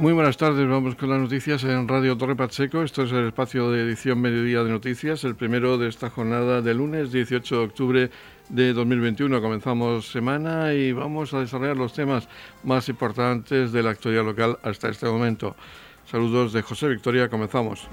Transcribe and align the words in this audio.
Muy 0.00 0.14
buenas 0.14 0.38
tardes, 0.38 0.66
vamos 0.66 0.94
con 0.94 1.10
las 1.10 1.20
noticias 1.20 1.62
en 1.62 1.86
Radio 1.86 2.16
Torre 2.16 2.34
Pacheco. 2.34 2.82
Esto 2.82 3.02
es 3.02 3.12
el 3.12 3.26
espacio 3.26 3.70
de 3.70 3.82
edición 3.82 4.18
Mediodía 4.18 4.64
de 4.64 4.70
Noticias, 4.70 5.24
el 5.24 5.34
primero 5.34 5.76
de 5.76 5.90
esta 5.90 6.08
jornada 6.08 6.62
de 6.62 6.72
lunes 6.72 7.12
18 7.12 7.54
de 7.54 7.62
octubre 7.62 8.10
de 8.48 8.72
2021. 8.72 9.42
Comenzamos 9.42 10.10
semana 10.10 10.72
y 10.72 10.92
vamos 10.92 11.34
a 11.34 11.40
desarrollar 11.40 11.76
los 11.76 11.92
temas 11.92 12.30
más 12.64 12.88
importantes 12.88 13.72
de 13.72 13.82
la 13.82 13.90
actualidad 13.90 14.24
local 14.24 14.58
hasta 14.62 14.88
este 14.88 15.04
momento. 15.04 15.54
Saludos 16.06 16.54
de 16.54 16.62
José 16.62 16.88
Victoria, 16.88 17.28
comenzamos. 17.28 17.86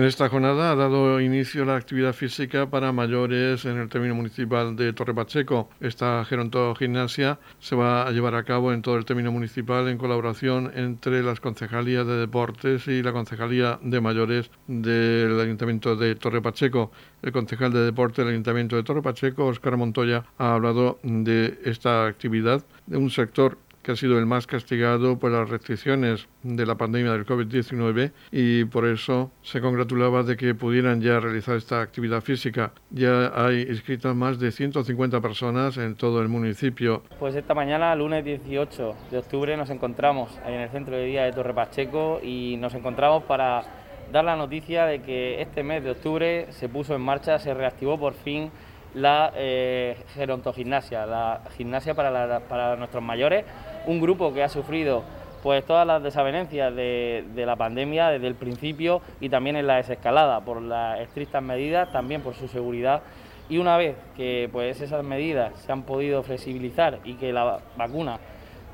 En 0.00 0.06
esta 0.06 0.30
jornada 0.30 0.72
ha 0.72 0.76
dado 0.76 1.20
inicio 1.20 1.66
la 1.66 1.76
actividad 1.76 2.14
física 2.14 2.70
para 2.70 2.90
mayores 2.90 3.66
en 3.66 3.76
el 3.76 3.90
término 3.90 4.14
municipal 4.14 4.74
de 4.74 4.94
Torre 4.94 5.14
Pacheco. 5.14 5.68
Esta 5.78 6.24
gerontogimnasia 6.24 7.38
se 7.58 7.76
va 7.76 8.06
a 8.06 8.10
llevar 8.10 8.34
a 8.34 8.44
cabo 8.44 8.72
en 8.72 8.80
todo 8.80 8.96
el 8.96 9.04
término 9.04 9.30
municipal 9.30 9.88
en 9.88 9.98
colaboración 9.98 10.72
entre 10.74 11.22
las 11.22 11.40
concejalías 11.40 12.06
de 12.06 12.16
deportes 12.16 12.88
y 12.88 13.02
la 13.02 13.12
concejalía 13.12 13.78
de 13.82 14.00
mayores 14.00 14.50
del 14.66 15.38
Ayuntamiento 15.38 15.94
de 15.96 16.14
Torre 16.14 16.40
Pacheco. 16.40 16.90
El 17.20 17.32
concejal 17.32 17.70
de 17.70 17.80
deporte 17.80 18.22
del 18.22 18.30
Ayuntamiento 18.30 18.76
de 18.76 18.84
Torre 18.84 19.02
Pacheco, 19.02 19.48
Óscar 19.48 19.76
Montoya, 19.76 20.24
ha 20.38 20.54
hablado 20.54 20.98
de 21.02 21.58
esta 21.66 22.06
actividad 22.06 22.64
de 22.86 22.96
un 22.96 23.10
sector 23.10 23.58
que 23.82 23.92
ha 23.92 23.96
sido 23.96 24.18
el 24.18 24.26
más 24.26 24.46
castigado 24.46 25.18
por 25.18 25.30
las 25.30 25.48
restricciones 25.48 26.28
de 26.42 26.66
la 26.66 26.76
pandemia 26.76 27.12
del 27.12 27.26
COVID-19 27.26 28.12
y 28.30 28.64
por 28.64 28.86
eso 28.86 29.30
se 29.42 29.60
congratulaba 29.60 30.22
de 30.22 30.36
que 30.36 30.54
pudieran 30.54 31.00
ya 31.00 31.20
realizar 31.20 31.56
esta 31.56 31.80
actividad 31.80 32.20
física. 32.20 32.72
Ya 32.90 33.32
hay 33.34 33.62
inscritas 33.62 34.14
más 34.14 34.38
de 34.38 34.52
150 34.52 35.20
personas 35.20 35.76
en 35.76 35.94
todo 35.94 36.20
el 36.20 36.28
municipio. 36.28 37.02
Pues 37.18 37.34
esta 37.34 37.54
mañana, 37.54 37.94
lunes 37.94 38.24
18 38.24 38.96
de 39.10 39.18
octubre, 39.18 39.56
nos 39.56 39.70
encontramos 39.70 40.38
en 40.46 40.54
el 40.54 40.68
centro 40.70 40.96
de 40.96 41.04
día 41.04 41.24
de 41.24 41.32
Torre 41.32 41.54
Pacheco 41.54 42.20
y 42.22 42.56
nos 42.58 42.74
encontramos 42.74 43.24
para 43.24 43.64
dar 44.12 44.24
la 44.24 44.36
noticia 44.36 44.86
de 44.86 45.02
que 45.02 45.40
este 45.40 45.62
mes 45.62 45.84
de 45.84 45.92
octubre 45.92 46.46
se 46.50 46.68
puso 46.68 46.94
en 46.94 47.00
marcha, 47.00 47.38
se 47.38 47.54
reactivó 47.54 47.98
por 47.98 48.14
fin 48.14 48.50
la 48.94 49.32
eh, 49.36 49.96
gerontogimnasia, 50.14 51.06
la 51.06 51.42
gimnasia 51.56 51.94
para, 51.94 52.76
nuestros 52.76 53.02
mayores 53.02 53.44
un 53.86 54.00
grupo 54.00 54.32
que 54.32 54.42
ha 54.42 54.48
sufrido 54.48 55.02
pues 55.42 55.64
todas 55.64 55.86
las 55.86 56.02
desavenencias 56.02 56.74
de, 56.74 57.24
la 57.34 57.56
pandemia 57.56 58.08
desde 58.10 58.26
el 58.26 58.34
principio 58.34 59.00
y 59.20 59.30
también 59.30 59.56
en 59.56 59.66
la 59.66 59.76
desescalada 59.76 60.40
por 60.40 60.60
las 60.60 61.00
estrictas 61.00 61.42
medidas, 61.42 61.90
también 61.92 62.20
por 62.20 62.34
su 62.34 62.46
seguridad. 62.46 63.02
Y 63.48 63.56
una 63.56 63.78
vez 63.78 63.96
que 64.16 64.50
pues 64.52 64.80
esas 64.82 65.02
medidas 65.02 65.58
se 65.60 65.72
han 65.72 65.84
podido 65.84 66.22
flexibilizar 66.22 66.98
y 67.04 67.14
que 67.14 67.32
la 67.32 67.60
vacuna 67.76 68.18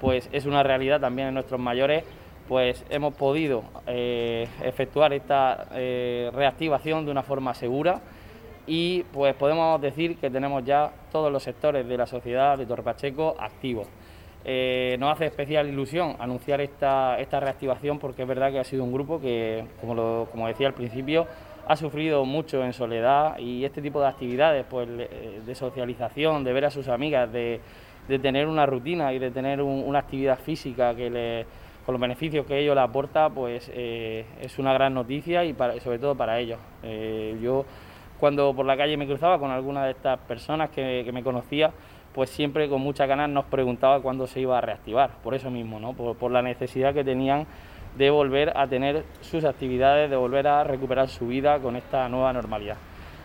pues 0.00 0.28
es 0.32 0.44
una 0.44 0.64
realidad 0.64 1.00
también 1.00 1.28
en 1.28 1.34
nuestros 1.34 1.60
mayores, 1.60 2.04
pues 2.48 2.84
hemos 2.90 3.14
podido 3.14 3.62
eh, 3.86 4.48
efectuar 4.62 5.12
esta 5.12 5.68
eh, 5.72 6.30
reactivación 6.34 7.04
de 7.04 7.12
una 7.12 7.22
forma 7.22 7.54
segura 7.54 8.00
y 8.66 9.02
pues 9.12 9.34
podemos 9.34 9.80
decir 9.80 10.16
que 10.16 10.30
tenemos 10.30 10.64
ya 10.64 10.90
todos 11.12 11.32
los 11.32 11.42
sectores 11.42 11.86
de 11.86 11.96
la 11.96 12.06
sociedad 12.06 12.58
de 12.58 12.66
Torpacheco 12.66 13.36
activos. 13.38 13.86
Eh, 14.44 14.96
nos 15.00 15.12
hace 15.12 15.26
especial 15.26 15.68
ilusión 15.68 16.14
anunciar 16.20 16.60
esta, 16.60 17.18
esta 17.18 17.40
reactivación 17.40 17.98
porque 17.98 18.22
es 18.22 18.28
verdad 18.28 18.52
que 18.52 18.60
ha 18.60 18.64
sido 18.64 18.84
un 18.84 18.92
grupo 18.92 19.20
que, 19.20 19.64
como, 19.80 20.26
como 20.26 20.46
decía 20.46 20.68
al 20.68 20.74
principio, 20.74 21.26
ha 21.66 21.76
sufrido 21.76 22.24
mucho 22.24 22.64
en 22.64 22.72
soledad 22.72 23.38
y 23.38 23.64
este 23.64 23.82
tipo 23.82 24.00
de 24.00 24.06
actividades, 24.06 24.64
pues 24.70 24.88
de 24.88 25.54
socialización, 25.54 26.44
de 26.44 26.52
ver 26.52 26.66
a 26.66 26.70
sus 26.70 26.86
amigas, 26.88 27.32
de, 27.32 27.60
tener 28.22 28.46
una 28.46 28.66
rutina 28.66 29.12
y 29.12 29.18
de 29.18 29.32
tener 29.32 29.60
una 29.60 29.98
actividad 29.98 30.38
física 30.38 30.94
que 30.94 31.10
le, 31.10 31.46
con 31.84 31.92
los 31.92 32.00
beneficios 32.00 32.46
que 32.46 32.60
ello 32.60 32.72
le 32.74 32.80
aporta, 32.80 33.30
pues 33.30 33.68
eh, 33.74 34.24
es 34.40 34.58
una 34.60 34.72
gran 34.72 34.94
noticia 34.94 35.44
y 35.44 35.54
sobre 35.82 35.98
todo 35.98 36.14
para 36.14 36.38
ellos. 36.38 36.60
Eh, 36.84 37.36
yo 37.42 37.64
cuando 38.18 38.54
por 38.54 38.66
la 38.66 38.76
calle 38.76 38.96
me 38.96 39.06
cruzaba 39.06 39.38
con 39.38 39.50
alguna 39.50 39.84
de 39.84 39.92
estas 39.92 40.18
personas 40.20 40.70
que, 40.70 41.08
me 41.12 41.22
conocía, 41.22 41.70
pues 42.14 42.30
siempre 42.30 42.68
con 42.68 42.80
mucha 42.80 43.06
ganas 43.06 43.28
nos 43.28 43.44
preguntaba 43.46 44.00
cuándo 44.00 44.26
se 44.26 44.40
iba 44.40 44.58
a 44.58 44.60
reactivar, 44.60 45.10
por 45.22 45.34
eso 45.34 45.50
mismo, 45.50 45.78
¿no? 45.78 45.92
por, 45.92 46.30
la 46.30 46.42
necesidad 46.42 46.94
que 46.94 47.04
tenían 47.04 47.46
de 47.96 48.10
volver 48.10 48.56
a 48.56 48.66
tener 48.66 49.04
sus 49.20 49.44
actividades, 49.44 50.10
de 50.10 50.16
volver 50.16 50.46
a 50.48 50.64
recuperar 50.64 51.08
su 51.08 51.26
vida 51.26 51.58
con 51.58 51.76
esta 51.76 52.08
nueva 52.08 52.32
normalidad. 52.32 52.76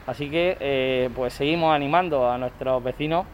Así 0.08 0.30
que 0.30 0.58
eh, 0.60 1.10
pues 1.16 1.34
seguimos 1.34 1.74
animando 1.74 2.30
a 2.30 2.38
nuestros 2.38 2.84
vecinos 2.84 3.26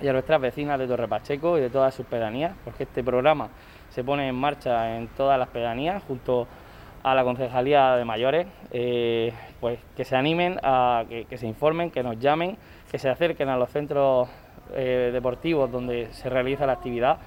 y 0.00 0.08
a 0.08 0.12
nuestras 0.12 0.40
vecinas 0.40 0.78
de 0.78 0.86
Torre 0.86 1.08
Pacheco 1.08 1.58
y 1.58 1.60
de 1.60 1.70
todas 1.70 1.94
sus 1.94 2.06
pedanías, 2.06 2.54
porque 2.64 2.84
este 2.84 3.02
programa 3.02 3.48
se 3.90 4.04
pone 4.04 4.28
en 4.28 4.34
marcha 4.34 4.96
en 4.96 5.08
todas 5.08 5.38
las 5.38 5.48
pedanías 5.48 6.02
junto 6.06 6.42
a 6.42 6.63
la 7.12 7.24
Concejalía 7.24 7.96
de 7.96 8.04
Mayores, 8.06 8.46
eh, 8.70 9.32
pues 9.60 9.78
que 9.96 10.04
se 10.04 10.16
animen, 10.16 10.58
a 10.62 11.04
que 11.08 11.36
se 11.36 11.46
informen, 11.46 11.90
que 11.90 12.02
nos 12.02 12.18
llamen, 12.18 12.56
que 12.90 12.98
se 12.98 13.10
acerquen 13.10 13.48
a 13.48 13.58
los 13.58 13.68
centros 13.70 14.28
eh, 14.72 15.10
deportivos 15.12 15.70
donde 15.70 16.08
se 16.12 16.30
realiza 16.30 16.64
la 16.64 16.74
actividad 16.74 17.18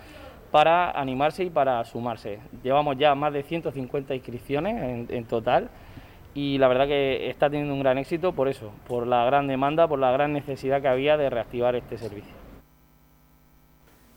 para 0.49 0.91
animarse 0.91 1.43
y 1.43 1.49
para 1.49 1.83
sumarse. 1.83 2.39
Llevamos 2.63 2.97
ya 2.97 3.13
más 3.13 3.33
de 3.33 3.43
150 3.43 4.15
inscripciones 4.15 5.11
en 5.11 5.25
total 5.25 5.69
y 6.37 6.59
la 6.59 6.67
verdad 6.67 6.85
que 6.85 7.31
está 7.31 7.49
teniendo 7.49 7.73
un 7.73 7.79
gran 7.79 7.97
éxito 7.97 8.31
por 8.31 8.47
eso, 8.47 8.71
por 8.87 9.07
la 9.07 9.25
gran 9.25 9.47
demanda, 9.47 9.87
por 9.87 9.97
la 9.97 10.11
gran 10.11 10.33
necesidad 10.33 10.83
que 10.83 10.87
había 10.87 11.17
de 11.17 11.31
reactivar 11.31 11.75
este 11.75 11.97
servicio. 11.97 12.36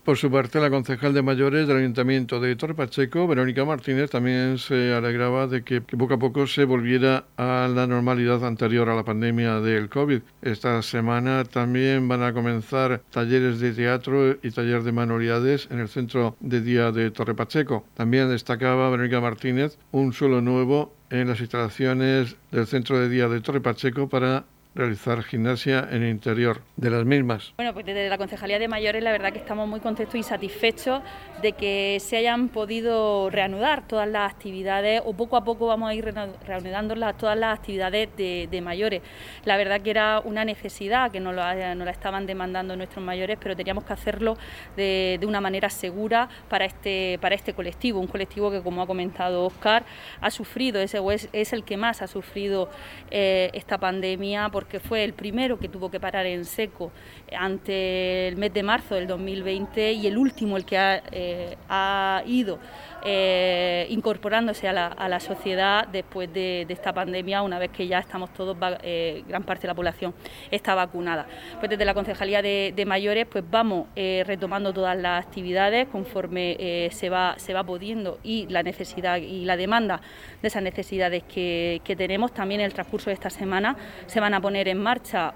Por 0.05 0.17
su 0.17 0.31
parte, 0.31 0.61
la 0.61 0.71
concejal 0.71 1.13
de 1.13 1.21
mayores 1.21 1.69
del 1.69 1.77
Ayuntamiento 1.77 2.41
de 2.41 2.57
Torre 2.57 2.75
Pacheco, 2.75 3.29
Verónica 3.29 3.67
Martínez, 3.67 4.09
también 4.09 4.57
se 4.57 4.95
alegraba 4.95 5.47
de 5.47 5.63
que, 5.63 5.83
poco 5.83 6.15
a 6.15 6.19
poco 6.19 6.47
se 6.47 6.65
volviera 6.65 7.27
a 7.37 7.69
la 7.73 7.87
normalidad 7.87 8.43
anterior 8.47 8.89
a 8.89 8.95
la 8.95 9.05
pandemia 9.05 9.61
del 9.61 9.91
COVID. 9.91 10.23
Esta 10.41 10.81
semana 10.81 11.45
también 11.45 12.09
van 12.09 12.23
a 12.23 12.33
comenzar 12.33 13.03
talleres 13.11 13.61
de 13.61 13.73
teatro 13.73 14.39
y 14.43 14.51
taller 14.51 14.85
de 14.85 14.93
manualidades 14.93 15.69
en 15.71 15.81
el 15.81 15.89
centro 15.89 16.35
de 16.41 16.63
día 16.63 16.93
de 16.93 17.11
Torre 17.11 17.35
Pacheco. 17.35 17.85
También 17.93 18.31
destacaba 18.31 18.89
Verónica 18.89 19.21
Martínez 19.21 19.79
un 19.93 20.15
suelo 20.15 20.41
nuevo 20.41 20.95
en 21.11 21.29
las 21.29 21.41
instalaciones 21.41 22.37
del 22.51 22.67
centro 22.67 22.99
de 22.99 23.11
día 23.11 23.29
de 23.29 23.41
Torre 23.43 23.61
Pacheco 23.61 24.09
para 24.09 24.45
realizar 24.75 25.23
gimnasia 25.23 25.89
en 25.91 26.03
el 26.03 26.11
interior 26.11 26.63
de 26.77 26.91
las 26.91 27.05
mismas. 27.05 27.53
Bueno, 27.57 27.75
pues 27.75 27.87
desde 27.87 28.09
la 28.09 28.19
Concejalía 28.19 28.59
de 28.59 28.69
Mayores 28.69 29.03
la 29.03 29.13
verdad 29.13 29.33
que 29.33 29.39
estamos 29.39 29.69
muy 29.69 29.81
contentos 29.81 30.15
y 30.15 30.23
satisfechos 30.23 31.03
de 31.43 31.53
que 31.53 31.99
se 32.01 32.17
hayan 32.17 32.49
podido 32.49 33.31
reanudar 33.31 33.87
todas 33.87 34.09
las 34.09 34.31
actividades 34.33 35.03
o 35.05 35.13
poco 35.13 35.37
a 35.37 35.45
poco 35.45 35.67
vamos 35.67 35.91
a 35.91 35.95
ir 35.95 36.05
reanudando 36.47 36.95
todas 37.15 37.39
las 37.39 37.59
actividades 37.59 38.09
de, 38.17 38.61
mayores. 38.63 39.03
La 39.45 39.57
verdad 39.57 39.81
que 39.81 39.91
era 39.91 40.21
una 40.25 40.45
necesidad 40.45 41.11
que 41.11 41.21
nos, 41.21 41.35
la 41.35 41.91
estaban 41.91 42.27
demandando 42.27 42.77
nuestros 42.77 43.05
mayores, 43.05 43.39
pero 43.41 43.57
teníamos 43.57 43.85
que 43.85 43.93
hacerlo 43.93 44.37
de, 44.77 45.19
una 45.27 45.41
manera 45.41 45.71
segura 45.71 46.29
para 46.49 46.65
este, 46.65 47.19
para 47.21 47.35
este 47.35 47.55
colectivo, 47.55 48.01
un 48.01 48.07
colectivo 48.07 48.51
que 48.51 48.61
como 48.61 48.83
ha 48.83 48.87
comentado 48.87 49.45
Oscar 49.47 49.85
ha 50.21 50.31
sufrido, 50.31 50.81
es, 50.81 50.95
es 51.33 51.53
el 51.53 51.65
que 51.65 51.77
más 51.77 52.03
ha 52.03 52.07
sufrido 52.07 52.69
eh, 53.11 53.51
esta 53.55 53.79
pandemia 53.79 54.49
porque 54.51 54.81
fue 54.81 55.05
el 55.05 55.13
primero 55.13 55.59
que 55.59 55.69
tuvo 55.69 55.91
que 55.91 56.01
parar 56.01 56.27
en 56.27 56.45
seco 56.45 56.91
ante 57.37 58.29
el 58.29 58.37
mes 58.37 58.53
de 58.53 58.63
marzo 58.63 58.95
del 58.95 59.07
2020 59.07 59.93
y 59.93 60.07
el 60.07 60.19
último 60.19 60.57
el 60.57 60.65
que 60.65 60.79
ha, 60.79 61.03
eh, 61.13 61.30
ido 62.27 62.61
eh, 63.05 63.87
incorporándose 63.91 64.69
a 64.69 64.73
la, 64.73 65.21
sociedad 65.21 65.87
después 65.89 66.33
de, 66.33 66.67
esta 66.69 66.93
pandemia, 66.93 67.43
una 67.43 67.59
vez 67.59 67.71
que 67.71 67.87
ya 67.87 67.99
estamos 67.99 68.33
todos, 68.33 68.57
eh, 68.83 69.23
gran 69.29 69.43
parte 69.43 69.63
de 69.63 69.69
la 69.69 69.75
población 69.75 70.15
está 70.51 70.75
vacunada. 70.75 71.27
Pues 71.59 71.71
desde 71.71 71.85
la 71.85 71.95
Concejalía 71.95 72.43
de, 72.43 72.85
Mayores 72.87 73.27
pues 73.27 73.45
vamos 73.49 73.87
retomando 73.95 74.73
todas 74.73 74.97
las 74.97 75.25
actividades 75.25 75.87
conforme 75.89 76.89
se, 76.91 77.09
va, 77.09 77.35
se 77.37 77.55
va 77.55 77.63
pudiendo 77.63 78.19
y 78.25 78.47
la 78.49 78.63
necesidad 78.63 79.19
y 79.19 79.45
la 79.45 79.57
demanda 79.57 80.01
de 80.43 80.49
esas 80.49 80.63
necesidades 80.63 81.23
que, 81.25 81.81
tenemos. 81.97 82.33
También 82.33 82.61
en 82.61 82.67
el 82.67 82.73
transcurso 82.73 83.11
de 83.11 83.15
esta 83.15 83.31
semana 83.31 83.77
se 84.07 84.21
van 84.21 84.33
a 84.35 84.41
poner 84.41 84.69
en 84.69 84.79
marcha 84.79 85.35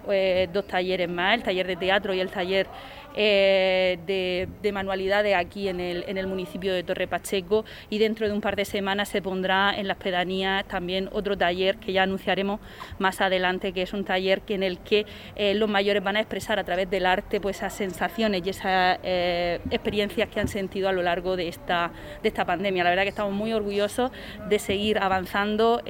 dos 0.52 0.66
talleres 0.66 1.08
más, 1.08 1.34
el 1.34 1.42
taller 1.42 1.66
de 1.66 1.76
teatro 1.76 2.14
y 2.14 2.20
el 2.20 2.30
taller 2.30 2.68
eh, 3.16 4.48
de, 4.60 4.72
manualidades 4.72 5.36
aquí 5.36 5.68
en 5.68 5.78
el, 5.78 6.04
en 6.08 6.18
el 6.18 6.26
municipio 6.26 6.74
de 6.74 6.82
Torre 6.82 7.06
Pacheco 7.06 7.53
y 7.90 7.98
dentro 7.98 8.26
de 8.26 8.32
un 8.32 8.40
par 8.40 8.56
de 8.56 8.64
semanas 8.64 9.08
se 9.10 9.20
pondrá 9.20 9.74
en 9.76 9.86
las 9.86 9.98
pedanías 9.98 10.64
también 10.66 11.08
otro 11.12 11.36
taller 11.36 11.76
que 11.76 11.92
ya 11.92 12.02
anunciaremos 12.02 12.60
más 12.98 13.20
adelante, 13.20 13.72
que 13.72 13.82
es 13.82 13.92
un 13.92 14.04
taller 14.04 14.40
que 14.40 14.54
en 14.54 14.62
el 14.62 14.78
que 14.78 15.04
eh, 15.36 15.54
los 15.54 15.68
mayores 15.68 16.02
van 16.02 16.16
a 16.16 16.20
expresar 16.20 16.58
a 16.58 16.64
través 16.64 16.90
del 16.90 17.06
arte 17.06 17.40
pues 17.40 17.58
esas 17.58 17.74
sensaciones 17.74 18.42
y 18.44 18.50
esas 18.50 18.98
eh, 19.02 19.60
experiencias 19.70 20.28
que 20.28 20.40
han 20.40 20.48
sentido 20.48 20.88
a 20.88 20.92
lo 20.92 21.02
largo 21.02 21.36
de 21.36 21.48
esta, 21.48 21.92
de 22.22 22.28
esta 22.28 22.44
pandemia. 22.44 22.82
La 22.82 22.90
verdad 22.90 23.02
que 23.04 23.10
estamos 23.10 23.32
muy 23.32 23.52
orgullosos 23.52 24.10
de 24.48 24.58
seguir 24.58 24.98
avanzando 24.98 25.82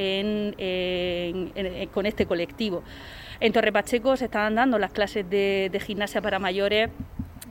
con 1.92 2.06
este 2.06 2.26
colectivo. 2.26 2.82
En 3.40 3.52
Torre 3.52 3.72
Pacheco 3.72 4.16
se 4.16 4.26
están 4.26 4.54
dando 4.54 4.78
las 4.78 4.92
clases 4.92 5.28
de, 5.28 5.82
gimnasia 5.84 6.22
para 6.22 6.38
mayores 6.38 6.90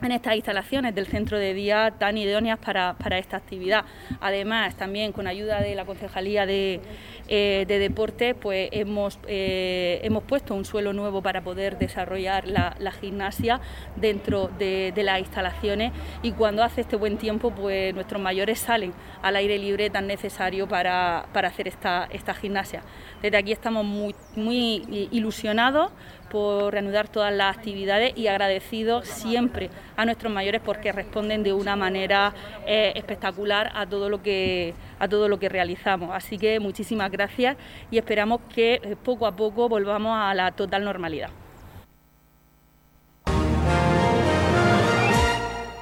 en 0.04 0.12
estas 0.12 0.36
instalaciones 0.36 0.94
del 0.94 1.06
centro 1.06 1.38
de 1.38 1.54
día 1.54 1.94
tan 1.98 2.16
idóneas 2.18 2.58
para, 2.58 3.18
esta 3.18 3.36
actividad. 3.36 3.84
Además, 4.20 4.76
también 4.76 5.12
con 5.12 5.26
ayuda 5.26 5.60
de 5.60 5.74
la 5.74 5.84
Concejalía 5.84 6.46
de, 6.46 6.80
eh, 7.28 7.64
Deportes, 7.66 8.34
pues 8.34 8.68
hemos, 8.72 9.18
eh, 9.26 10.00
hemos 10.02 10.22
puesto 10.24 10.54
un 10.54 10.64
suelo 10.64 10.92
nuevo 10.92 11.22
para 11.22 11.42
poder 11.42 11.78
desarrollar 11.78 12.46
la, 12.46 12.74
gimnasia 13.00 13.60
dentro 13.96 14.50
de, 14.58 14.92
las 14.96 15.18
instalaciones 15.18 15.92
y 16.22 16.32
cuando 16.32 16.62
hace 16.62 16.82
este 16.82 16.96
buen 16.96 17.18
tiempo, 17.18 17.50
pues 17.50 17.94
nuestros 17.94 18.20
mayores 18.20 18.58
salen 18.58 18.92
al 19.22 19.36
aire 19.36 19.58
libre 19.58 19.90
tan 19.90 20.06
necesario 20.06 20.68
para, 20.68 21.26
hacer 21.34 21.68
esta, 21.68 22.08
esta 22.10 22.34
gimnasia. 22.34 22.82
Desde 23.22 23.36
aquí 23.36 23.52
estamos 23.52 23.84
muy, 23.84 24.14
muy 24.36 25.08
ilusionados 25.10 25.90
por 26.34 26.72
reanudar 26.72 27.06
todas 27.06 27.32
las 27.32 27.56
actividades 27.56 28.12
y 28.16 28.26
agradecidos 28.26 29.06
siempre 29.06 29.70
a 29.96 30.04
nuestros 30.04 30.32
mayores 30.32 30.60
porque 30.60 30.90
responden 30.90 31.44
de 31.44 31.52
una 31.52 31.76
manera 31.76 32.34
eh, 32.66 32.92
espectacular 32.96 33.70
a 33.72 33.86
todo 33.86 34.10
lo 34.10 34.20
que 34.20 34.74
a 34.98 35.06
todo 35.06 35.28
lo 35.28 35.38
que 35.38 35.48
realizamos. 35.48 36.10
Así 36.12 36.36
que 36.36 36.58
muchísimas 36.58 37.12
gracias 37.12 37.56
y 37.88 37.98
esperamos 37.98 38.40
que 38.52 38.80
eh, 38.82 38.96
poco 39.00 39.28
a 39.28 39.36
poco 39.36 39.68
volvamos 39.68 40.18
a 40.18 40.34
la 40.34 40.50
total 40.50 40.84
normalidad. 40.84 41.30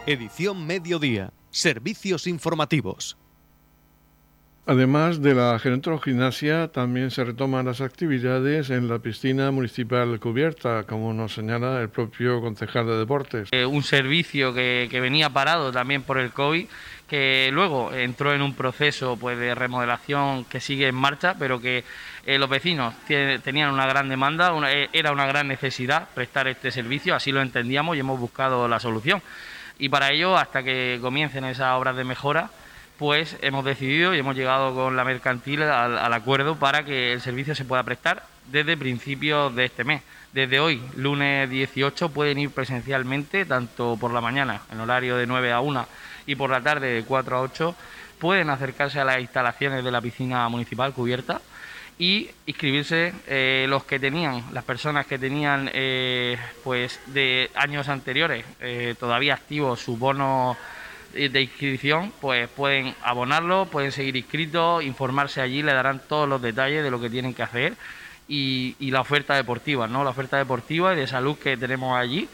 Edición 0.04 0.66
Mediodía. 0.66 1.32
Servicios 1.48 2.26
informativos. 2.26 3.16
Además 4.64 5.20
de 5.20 5.34
la 5.34 5.58
gerontogimnasia, 5.58 6.68
también 6.68 7.10
se 7.10 7.24
retoman 7.24 7.66
las 7.66 7.80
actividades 7.80 8.70
en 8.70 8.88
la 8.88 9.00
piscina 9.00 9.50
municipal 9.50 10.20
cubierta, 10.20 10.84
como 10.84 11.12
nos 11.12 11.34
señala 11.34 11.80
el 11.80 11.88
propio 11.88 12.40
concejal 12.40 12.86
de 12.86 12.96
deportes. 12.96 13.48
Eh, 13.50 13.66
un 13.66 13.82
servicio 13.82 14.54
que, 14.54 14.88
venía 14.92 15.30
parado 15.30 15.72
también 15.72 16.02
por 16.02 16.16
el 16.16 16.30
COVID, 16.30 16.66
que 17.08 17.50
luego 17.52 17.92
entró 17.92 18.32
en 18.32 18.40
un 18.40 18.54
proceso 18.54 19.16
pues, 19.16 19.36
de 19.36 19.52
remodelación 19.56 20.44
que 20.44 20.60
sigue 20.60 20.86
en 20.86 20.94
marcha, 20.94 21.34
pero 21.36 21.60
que 21.60 21.82
eh, 22.24 22.38
los 22.38 22.48
vecinos 22.48 22.94
tenían 23.42 23.72
una 23.72 23.86
gran 23.86 24.08
demanda, 24.08 24.54
eh, 24.70 24.88
era 24.92 25.10
una 25.10 25.26
gran 25.26 25.48
necesidad 25.48 26.08
prestar 26.14 26.46
este 26.46 26.70
servicio, 26.70 27.16
así 27.16 27.32
lo 27.32 27.42
entendíamos 27.42 27.96
y 27.96 27.98
hemos 27.98 28.20
buscado 28.20 28.68
la 28.68 28.78
solución. 28.78 29.22
Y 29.80 29.88
para 29.88 30.12
ello, 30.12 30.36
hasta 30.36 30.62
que 30.62 31.00
comiencen 31.02 31.44
esas 31.46 31.76
obras 31.76 31.96
de 31.96 32.04
mejora, 32.04 32.50
pues 32.98 33.36
hemos 33.42 33.64
decidido 33.64 34.14
y 34.14 34.18
hemos 34.18 34.36
llegado 34.36 34.74
con 34.74 34.96
la 34.96 35.04
mercantil 35.04 35.62
al, 35.62 36.12
acuerdo 36.12 36.56
para 36.56 36.84
que 36.84 37.12
el 37.12 37.20
servicio 37.20 37.54
se 37.54 37.64
pueda 37.64 37.82
prestar 37.82 38.24
desde 38.50 38.76
principios 38.76 39.54
de 39.54 39.64
este 39.64 39.84
mes. 39.84 40.02
Desde 40.32 40.60
hoy, 40.60 40.82
lunes 40.96 41.50
18, 41.50 42.08
pueden 42.08 42.38
ir 42.38 42.50
presencialmente, 42.50 43.44
tanto 43.44 43.98
por 44.00 44.12
la 44.12 44.20
mañana, 44.20 44.62
en 44.70 44.80
horario 44.80 45.16
de 45.16 45.26
9 45.26 45.52
a 45.52 45.60
1, 45.60 45.86
y 46.26 46.36
por 46.36 46.50
la 46.50 46.62
tarde 46.62 46.92
de 46.94 47.04
4 47.04 47.36
a 47.36 47.40
8, 47.42 47.74
pueden 48.18 48.48
acercarse 48.48 49.00
a 49.00 49.04
las 49.04 49.20
instalaciones 49.20 49.84
de 49.84 49.90
la 49.90 50.00
piscina 50.00 50.48
municipal 50.48 50.94
cubierta 50.94 51.40
y 51.98 52.30
inscribirse 52.46 53.12
eh, 53.26 53.66
los 53.68 53.84
que 53.84 53.98
tenían, 53.98 54.44
las 54.52 54.64
personas 54.64 55.06
que 55.06 55.18
tenían 55.18 55.70
eh, 55.72 56.38
pues 56.64 57.00
de 57.06 57.50
años 57.54 57.88
anteriores 57.88 58.44
eh, 58.60 58.94
todavía 58.98 59.34
activos 59.34 59.80
su 59.80 59.96
bono 59.96 60.56
de 61.12 61.42
inscripción, 61.42 62.12
pues 62.20 62.48
pueden 62.48 62.94
abonarlo, 63.02 63.66
pueden 63.66 63.92
seguir 63.92 64.16
inscritos, 64.16 64.82
informarse 64.84 65.40
allí, 65.40 65.62
le 65.62 65.72
darán 65.72 66.00
todos 66.08 66.28
los 66.28 66.40
detalles 66.40 66.82
de 66.82 66.90
lo 66.90 67.00
que 67.00 67.10
tienen 67.10 67.34
que 67.34 67.42
hacer 67.42 67.74
y, 68.28 68.90
la 68.90 69.00
oferta 69.00 69.34
deportiva, 69.34 69.86
¿no? 69.86 70.04
La 70.04 70.10
oferta 70.10 70.38
deportiva 70.38 70.92
y 70.92 70.96
de 70.96 71.06
salud 71.06 71.36
que 71.36 71.56
tenemos 71.56 71.96
allí 71.96 72.28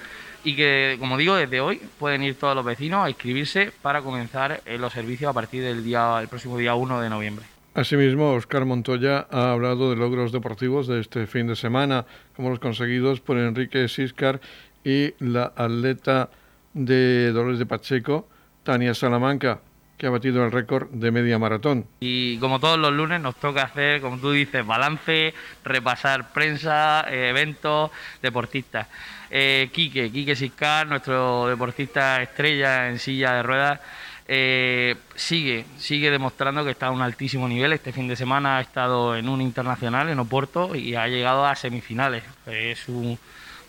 y 0.44 0.54
que, 0.54 0.96
como 0.98 1.16
digo, 1.16 1.34
desde 1.34 1.60
hoy 1.60 1.80
pueden 1.98 2.22
ir 2.22 2.36
todos 2.36 2.54
los 2.54 2.64
vecinos 2.64 3.04
a 3.04 3.10
inscribirse 3.10 3.72
para 3.82 4.02
comenzar 4.02 4.62
los 4.78 4.92
servicios 4.92 5.30
a 5.30 5.32
partir 5.32 5.62
del 5.62 5.82
día, 5.82 6.18
el 6.20 6.28
próximo 6.28 6.56
día 6.56 6.74
1 6.74 7.00
de 7.00 7.10
noviembre. 7.10 7.44
Asimismo, 7.74 8.32
Oscar 8.32 8.64
Montoya 8.64 9.26
ha 9.30 9.52
hablado 9.52 9.90
de 9.90 9.96
logros 9.96 10.32
deportivos 10.32 10.86
de 10.88 11.00
este 11.00 11.26
fin 11.26 11.46
de 11.46 11.54
semana, 11.54 12.06
como 12.34 12.50
los 12.50 12.58
conseguidos 12.58 13.20
por 13.20 13.38
Enrique 13.38 13.86
Siscar 13.88 14.40
y 14.84 15.14
la 15.20 15.52
atleta 15.54 16.30
de 16.74 17.30
Dolores 17.32 17.58
de 17.58 17.66
Pacheco, 17.66 18.28
Tania 18.68 18.92
Salamanca, 18.92 19.60
que 19.96 20.06
ha 20.06 20.10
batido 20.10 20.44
el 20.44 20.52
récord 20.52 20.90
de 20.90 21.10
media 21.10 21.38
maratón. 21.38 21.86
Y 22.00 22.36
como 22.36 22.60
todos 22.60 22.78
los 22.78 22.92
lunes 22.92 23.18
nos 23.18 23.36
toca 23.36 23.62
hacer, 23.62 24.02
como 24.02 24.18
tú 24.18 24.30
dices, 24.32 24.66
balance, 24.66 25.32
repasar 25.64 26.34
prensa, 26.34 27.06
eh, 27.08 27.30
eventos, 27.30 27.90
deportistas. 28.20 28.86
Eh, 29.30 29.70
Quique, 29.72 30.10
Quique 30.10 30.36
Siscar, 30.36 30.86
nuestro 30.86 31.48
deportista 31.48 32.20
estrella 32.20 32.90
en 32.90 32.98
silla 32.98 33.32
de 33.36 33.42
ruedas, 33.42 33.80
eh, 34.26 34.96
sigue, 35.14 35.64
sigue 35.78 36.10
demostrando 36.10 36.62
que 36.62 36.72
está 36.72 36.88
a 36.88 36.90
un 36.90 37.00
altísimo 37.00 37.48
nivel. 37.48 37.72
Este 37.72 37.90
fin 37.90 38.06
de 38.06 38.16
semana 38.16 38.58
ha 38.58 38.60
estado 38.60 39.16
en 39.16 39.30
un 39.30 39.40
internacional, 39.40 40.10
en 40.10 40.18
Oporto, 40.18 40.74
y 40.74 40.94
ha 40.94 41.08
llegado 41.08 41.46
a 41.46 41.56
semifinales. 41.56 42.22
Es 42.44 42.86
un, 42.86 43.18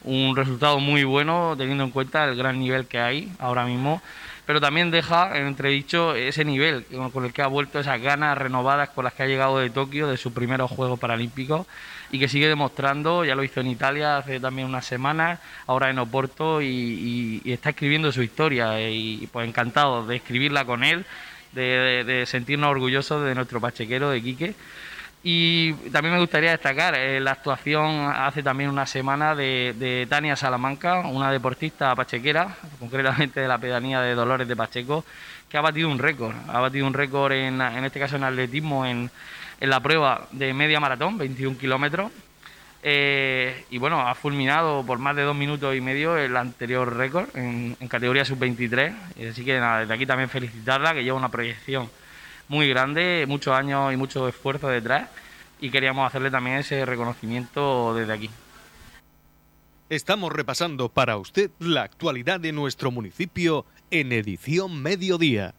un 0.03 0.35
resultado 0.35 0.81
muy 0.81 1.05
bueno 1.05 1.55
teniendo 1.57 1.85
en 1.85 1.91
cuenta 1.91 2.25
el 2.25 2.35
gran 2.35 2.59
nivel 2.59 2.85
que 2.85 2.99
hay 2.99 3.31
ahora 3.39 3.63
mismo 3.63 4.01
pero 4.49 4.59
también 4.59 4.89
deja 4.89 5.37
en 5.37 5.45
entredicho 5.45 6.15
ese 6.15 6.43
nivel 6.43 6.83
con 7.13 7.23
el 7.23 7.31
que 7.31 7.43
ha 7.43 7.47
vuelto, 7.47 7.79
esas 7.79 8.01
ganas 8.01 8.35
renovadas 8.35 8.89
con 8.89 9.03
las 9.03 9.13
que 9.13 9.21
ha 9.21 9.27
llegado 9.27 9.59
de 9.59 9.69
Tokio, 9.69 10.07
de 10.07 10.17
sus 10.17 10.33
primeros 10.33 10.71
Juegos 10.71 10.99
Paralímpicos, 10.99 11.67
y 12.09 12.17
que 12.17 12.27
sigue 12.27 12.47
demostrando, 12.47 13.23
ya 13.23 13.35
lo 13.35 13.43
hizo 13.43 13.59
en 13.59 13.67
Italia 13.67 14.17
hace 14.17 14.39
también 14.39 14.67
unas 14.67 14.87
semanas, 14.87 15.39
ahora 15.67 15.91
en 15.91 15.99
Oporto, 15.99 16.63
y, 16.63 17.43
está 17.45 17.69
escribiendo 17.69 18.11
su 18.11 18.23
historia, 18.23 18.89
y 18.89 19.29
pues 19.31 19.47
encantado 19.47 20.07
de 20.07 20.15
escribirla 20.15 20.65
con 20.65 20.83
él, 20.83 21.05
de, 21.51 22.03
de 22.03 22.25
sentirnos 22.25 22.71
orgullosos 22.71 23.23
de 23.25 23.35
nuestro 23.35 23.61
pachequero, 23.61 24.09
de 24.09 24.19
Quique. 24.19 24.55
Y 25.21 25.73
también 25.91 26.13
me 26.13 26.21
gustaría 26.21 26.51
destacar 26.51 26.95
eh, 26.95 27.19
la 27.19 27.31
actuación 27.31 28.09
hace 28.15 28.41
también 28.41 28.69
una 28.69 28.85
semana 28.85 29.35
de, 29.35 30.07
Tania 30.09 30.37
Salamanca, 30.37 31.01
una 31.01 31.31
deportista 31.31 31.93
pachequera, 31.93 32.55
concretamente 32.79 33.41
de 33.41 33.47
la 33.47 33.57
pedanía 33.57 33.99
de 33.99 34.15
Dolores 34.15 34.47
de 34.47 34.55
Pacheco, 34.55 35.03
que 35.49 35.57
ha 35.57 35.61
batido 35.61 35.89
un 35.89 35.99
récord. 35.99 36.35
Ha 36.47 36.61
batido 36.61 36.87
un 36.87 36.93
récord, 36.93 37.33
en, 37.33 37.59
en 37.59 37.83
este 37.83 37.99
caso 37.99 38.15
en 38.15 38.23
atletismo, 38.23 38.85
en, 38.85 39.11
en 39.59 39.69
la 39.69 39.81
prueba 39.81 40.27
de 40.31 40.53
media 40.53 40.79
maratón, 40.79 41.17
21 41.17 41.57
kilómetros. 41.57 42.11
Eh, 42.81 43.65
y 43.71 43.77
bueno, 43.77 44.07
ha 44.07 44.15
fulminado 44.15 44.85
por 44.85 44.99
más 44.99 45.13
de 45.17 45.23
dos 45.23 45.35
minutos 45.35 45.75
y 45.75 45.81
medio 45.81 46.15
el 46.15 46.37
anterior 46.37 46.95
récord 46.95 47.27
en, 47.35 47.75
en 47.77 47.87
categoría 47.89 48.23
sub-23. 48.23 49.29
Así 49.31 49.43
que 49.43 49.59
nada, 49.59 49.81
desde 49.81 49.93
aquí 49.93 50.05
también 50.05 50.29
felicitarla, 50.29 50.93
que 50.93 51.03
lleva 51.03 51.17
una 51.17 51.27
proyección 51.27 51.89
muy 52.49 52.67
grande, 52.67 53.23
muchos 53.27 53.55
años 53.55 53.93
y 53.93 53.95
mucho 53.95 54.27
esfuerzo 54.27 54.67
detrás 54.67 55.09
y 55.61 55.69
queríamos 55.69 56.05
hacerle 56.05 56.31
también 56.31 56.57
ese 56.57 56.85
reconocimiento 56.85 57.93
desde 57.93 58.13
aquí. 58.13 58.29
Estamos 59.89 60.31
repasando 60.31 60.89
para 60.89 61.17
usted 61.17 61.51
la 61.59 61.83
actualidad 61.83 62.39
de 62.39 62.51
nuestro 62.51 62.91
municipio 62.91 63.65
en 63.89 64.11
edición 64.11 64.81
mediodía. 64.81 65.55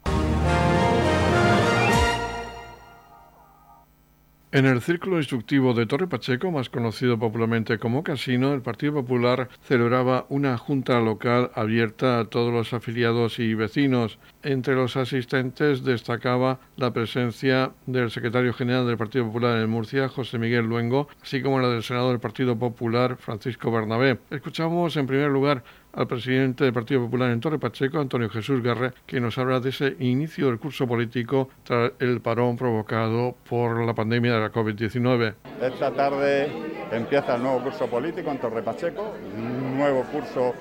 En 4.52 4.66
el 4.66 4.80
círculo 4.80 5.18
instructivo 5.18 5.74
de 5.74 5.86
Torre 5.86 6.08
Pacheco, 6.08 6.50
más 6.50 6.68
conocido 6.70 7.16
popularmente 7.16 7.78
como 7.78 8.02
Casino, 8.02 8.52
el 8.52 8.62
Partido 8.62 8.94
Popular 8.94 9.48
celebraba 9.62 10.26
una 10.28 10.58
junta 10.58 10.98
local 10.98 11.52
abierta 11.54 12.18
a 12.18 12.24
todos 12.24 12.52
los 12.52 12.72
afiliados 12.72 13.38
y 13.38 13.54
vecinos. 13.54 14.18
Entre 14.42 14.74
los 14.74 14.96
asistentes 14.96 15.84
destacaba 15.84 16.58
la 16.76 16.92
presencia 16.92 17.70
del 17.86 18.10
secretario 18.10 18.52
general 18.52 18.88
del 18.88 18.96
Partido 18.96 19.26
Popular 19.26 19.56
en 19.56 19.70
Murcia, 19.70 20.08
José 20.08 20.36
Miguel 20.36 20.64
Luengo, 20.64 21.06
así 21.22 21.42
como 21.42 21.60
la 21.60 21.68
del 21.68 21.84
senador 21.84 22.10
del 22.10 22.20
Partido 22.20 22.58
Popular, 22.58 23.18
Francisco 23.18 23.70
Bernabé. 23.70 24.18
Escuchamos 24.30 24.96
en 24.96 25.06
primer 25.06 25.30
lugar 25.30 25.62
al 25.92 26.06
presidente 26.06 26.64
del 26.64 26.72
Partido 26.72 27.02
Popular 27.02 27.30
en 27.30 27.40
Torre 27.40 27.58
Pacheco, 27.58 27.98
Antonio 27.98 28.28
Jesús 28.28 28.62
Garre, 28.62 28.92
que 29.06 29.20
nos 29.20 29.38
habla 29.38 29.60
de 29.60 29.70
ese 29.70 29.96
inicio 29.98 30.46
del 30.46 30.58
curso 30.58 30.86
político 30.86 31.48
tras 31.64 31.92
el 31.98 32.20
parón 32.20 32.56
provocado 32.56 33.34
por 33.48 33.84
la 33.84 33.94
pandemia 33.94 34.34
de 34.34 34.40
la 34.40 34.52
COVID-19. 34.52 35.34
Esta 35.60 35.90
tarde 35.92 36.48
empieza 36.92 37.36
el 37.36 37.42
nuevo 37.42 37.62
curso 37.62 37.86
político 37.86 38.30
en 38.30 38.38
Torre 38.38 38.62
Pacheco, 38.62 39.14
un 39.36 39.76
nuevo 39.76 40.04
curso 40.04 40.54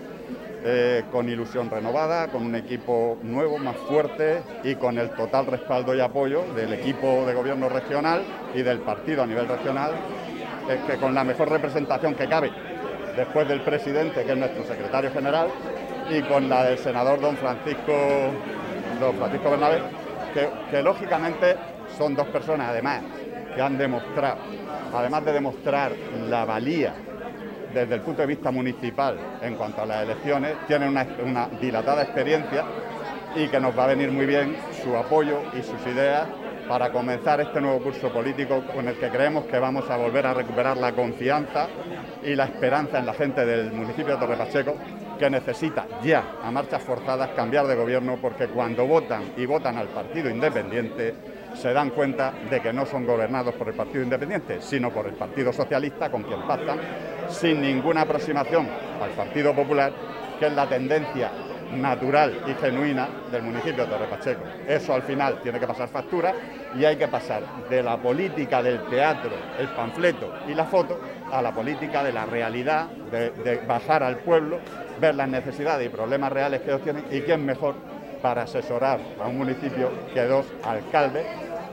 eh, 0.64 1.06
con 1.12 1.30
ilusión 1.30 1.70
renovada, 1.70 2.28
con 2.28 2.46
un 2.46 2.56
equipo 2.56 3.18
nuevo, 3.24 3.58
más 3.60 3.78
fuerte 3.78 4.42
y 4.64 4.76
con 4.76 4.98
el 4.98 5.12
total 5.12 5.46
respaldo 5.46 5.96
y 5.96 6.02
apoyo 6.02 6.44
del 6.54 6.74
equipo 6.74 7.26
de 7.26 7.34
gobierno 7.34 7.70
regional 7.70 8.24
y 8.54 8.62
del 8.62 8.80
partido 8.80 9.24
a 9.24 9.28
nivel 9.28 9.48
regional, 9.48 9.92
con 11.00 11.16
la 11.16 11.24
mejor 11.24 11.50
representación 11.50 12.14
que 12.14 12.28
cabe 12.28 12.52
después 13.16 13.48
del 13.48 13.62
presidente, 13.62 14.24
que 14.24 14.32
es 14.32 14.38
nuestro 14.38 14.64
secretario 14.64 15.12
general, 15.12 15.50
y 16.10 16.22
con 16.24 16.50
la 16.50 16.66
del 16.66 16.78
senador 16.78 17.20
don 17.20 17.38
Francisco, 17.38 17.94
don 19.00 19.16
Francisco 19.18 19.52
Bernabé, 19.52 19.82
que, 20.72 20.82
lógicamente 20.82 21.56
son 21.98 22.16
dos 22.16 22.28
personas 22.28 22.70
además 22.70 23.02
que 23.56 23.62
han 23.62 23.78
demostrado, 23.78 24.38
además 24.94 25.26
de 25.26 25.34
demostrar 25.34 25.92
la 26.30 26.46
valía 26.46 26.94
desde 27.74 27.96
el 27.96 28.02
punto 28.02 28.22
de 28.22 28.28
vista 28.28 28.52
municipal 28.52 29.18
en 29.42 29.56
cuanto 29.56 29.82
a 29.82 29.86
las 29.86 30.04
elecciones, 30.04 30.56
tiene 30.68 30.88
una, 30.88 31.06
una 31.24 31.48
dilatada 31.60 32.04
experiencia 32.04 32.64
y 33.36 33.48
que 33.48 33.60
nos 33.60 33.78
va 33.78 33.84
a 33.84 33.88
venir 33.88 34.12
muy 34.12 34.26
bien 34.26 34.56
su 34.84 34.96
apoyo 34.96 35.42
y 35.54 35.62
sus 35.62 35.80
ideas 35.86 36.28
para 36.70 36.92
comenzar 36.92 37.42
este 37.42 37.60
nuevo 37.60 37.80
curso 37.80 38.14
político 38.14 38.64
con 38.76 38.88
el 38.88 38.96
que 38.96 39.10
creemos 39.10 39.46
que 39.46 39.58
vamos 39.58 39.90
a 39.90 39.98
volver 39.98 40.28
a 40.28 40.36
recuperar 40.36 40.78
la 40.78 40.92
confianza 40.92 41.68
y 42.24 42.36
la 42.36 42.46
esperanza 42.46 43.00
en 43.00 43.08
la 43.08 43.14
gente 43.16 43.44
del 43.44 43.72
municipio 43.72 44.14
de 44.14 44.20
Torre 44.20 44.38
Pacheco 44.38 44.76
que 45.18 45.32
necesita 45.32 45.88
ya, 46.04 46.36
a 46.44 46.52
marchas 46.52 46.84
forzadas, 46.84 47.32
cambiar 47.32 47.66
de 47.66 47.76
gobierno 47.76 48.20
porque 48.22 48.46
cuando 48.50 48.86
votan 48.86 49.34
y 49.36 49.48
votan 49.48 49.78
al 49.78 49.88
Partido 49.88 50.30
Independiente 50.30 51.16
se 51.56 51.74
dan 51.74 51.90
cuenta 51.90 52.34
de 52.52 52.62
que 52.62 52.72
no 52.72 52.86
son 52.86 53.04
gobernados 53.04 53.56
por 53.56 53.70
el 53.70 53.74
Partido 53.74 54.04
Independiente, 54.04 54.62
sino 54.62 54.92
por 54.92 55.08
el 55.08 55.14
Partido 55.14 55.52
Socialista, 55.52 56.12
con 56.12 56.22
quien 56.22 56.44
pactan, 56.44 56.80
sin 57.30 57.62
ninguna 57.62 58.02
aproximación 58.02 58.70
al 59.02 59.10
Partido 59.10 59.56
Popular, 59.56 59.92
que 60.40 60.46
es 60.46 60.54
la 60.54 60.70
tendencia 60.70 61.32
natural 61.74 62.42
y 62.48 62.54
genuina 62.54 63.08
del 63.32 63.44
municipio 63.44 63.84
de 63.84 63.90
Torre 63.90 64.08
Pacheco. 64.08 64.44
Eso 64.68 64.94
al 64.94 65.04
final 65.04 65.40
tiene 65.42 65.60
que 65.60 65.68
pasar 65.68 65.88
factura 65.90 66.34
y 66.76 66.86
hay 66.86 66.98
que 66.98 67.08
pasar 67.08 67.44
de 67.70 67.84
la 67.84 67.98
política 67.98 68.62
del 68.62 68.80
teatro, 68.90 69.32
el 69.60 69.68
panfleto 69.70 70.34
y 70.48 70.54
la 70.54 70.66
foto 70.66 71.00
a 71.32 71.42
la 71.42 71.52
política 71.54 72.04
de 72.04 72.12
la 72.12 72.26
realidad, 72.26 72.88
de, 73.12 73.62
bajar 73.68 74.04
al 74.04 74.18
pueblo, 74.18 74.60
ver 75.00 75.16
las 75.16 75.30
necesidades 75.30 75.88
y 75.88 75.90
problemas 75.90 76.32
reales 76.32 76.62
que 76.62 76.72
ellos 76.72 76.84
tienen 76.84 77.06
y 77.12 77.22
quién 77.22 77.46
mejor 77.46 77.76
para 78.22 78.44
asesorar 78.44 79.00
a 79.24 79.28
un 79.28 79.38
municipio 79.38 79.92
que 80.14 80.26
dos 80.26 80.46
alcaldes 80.64 81.26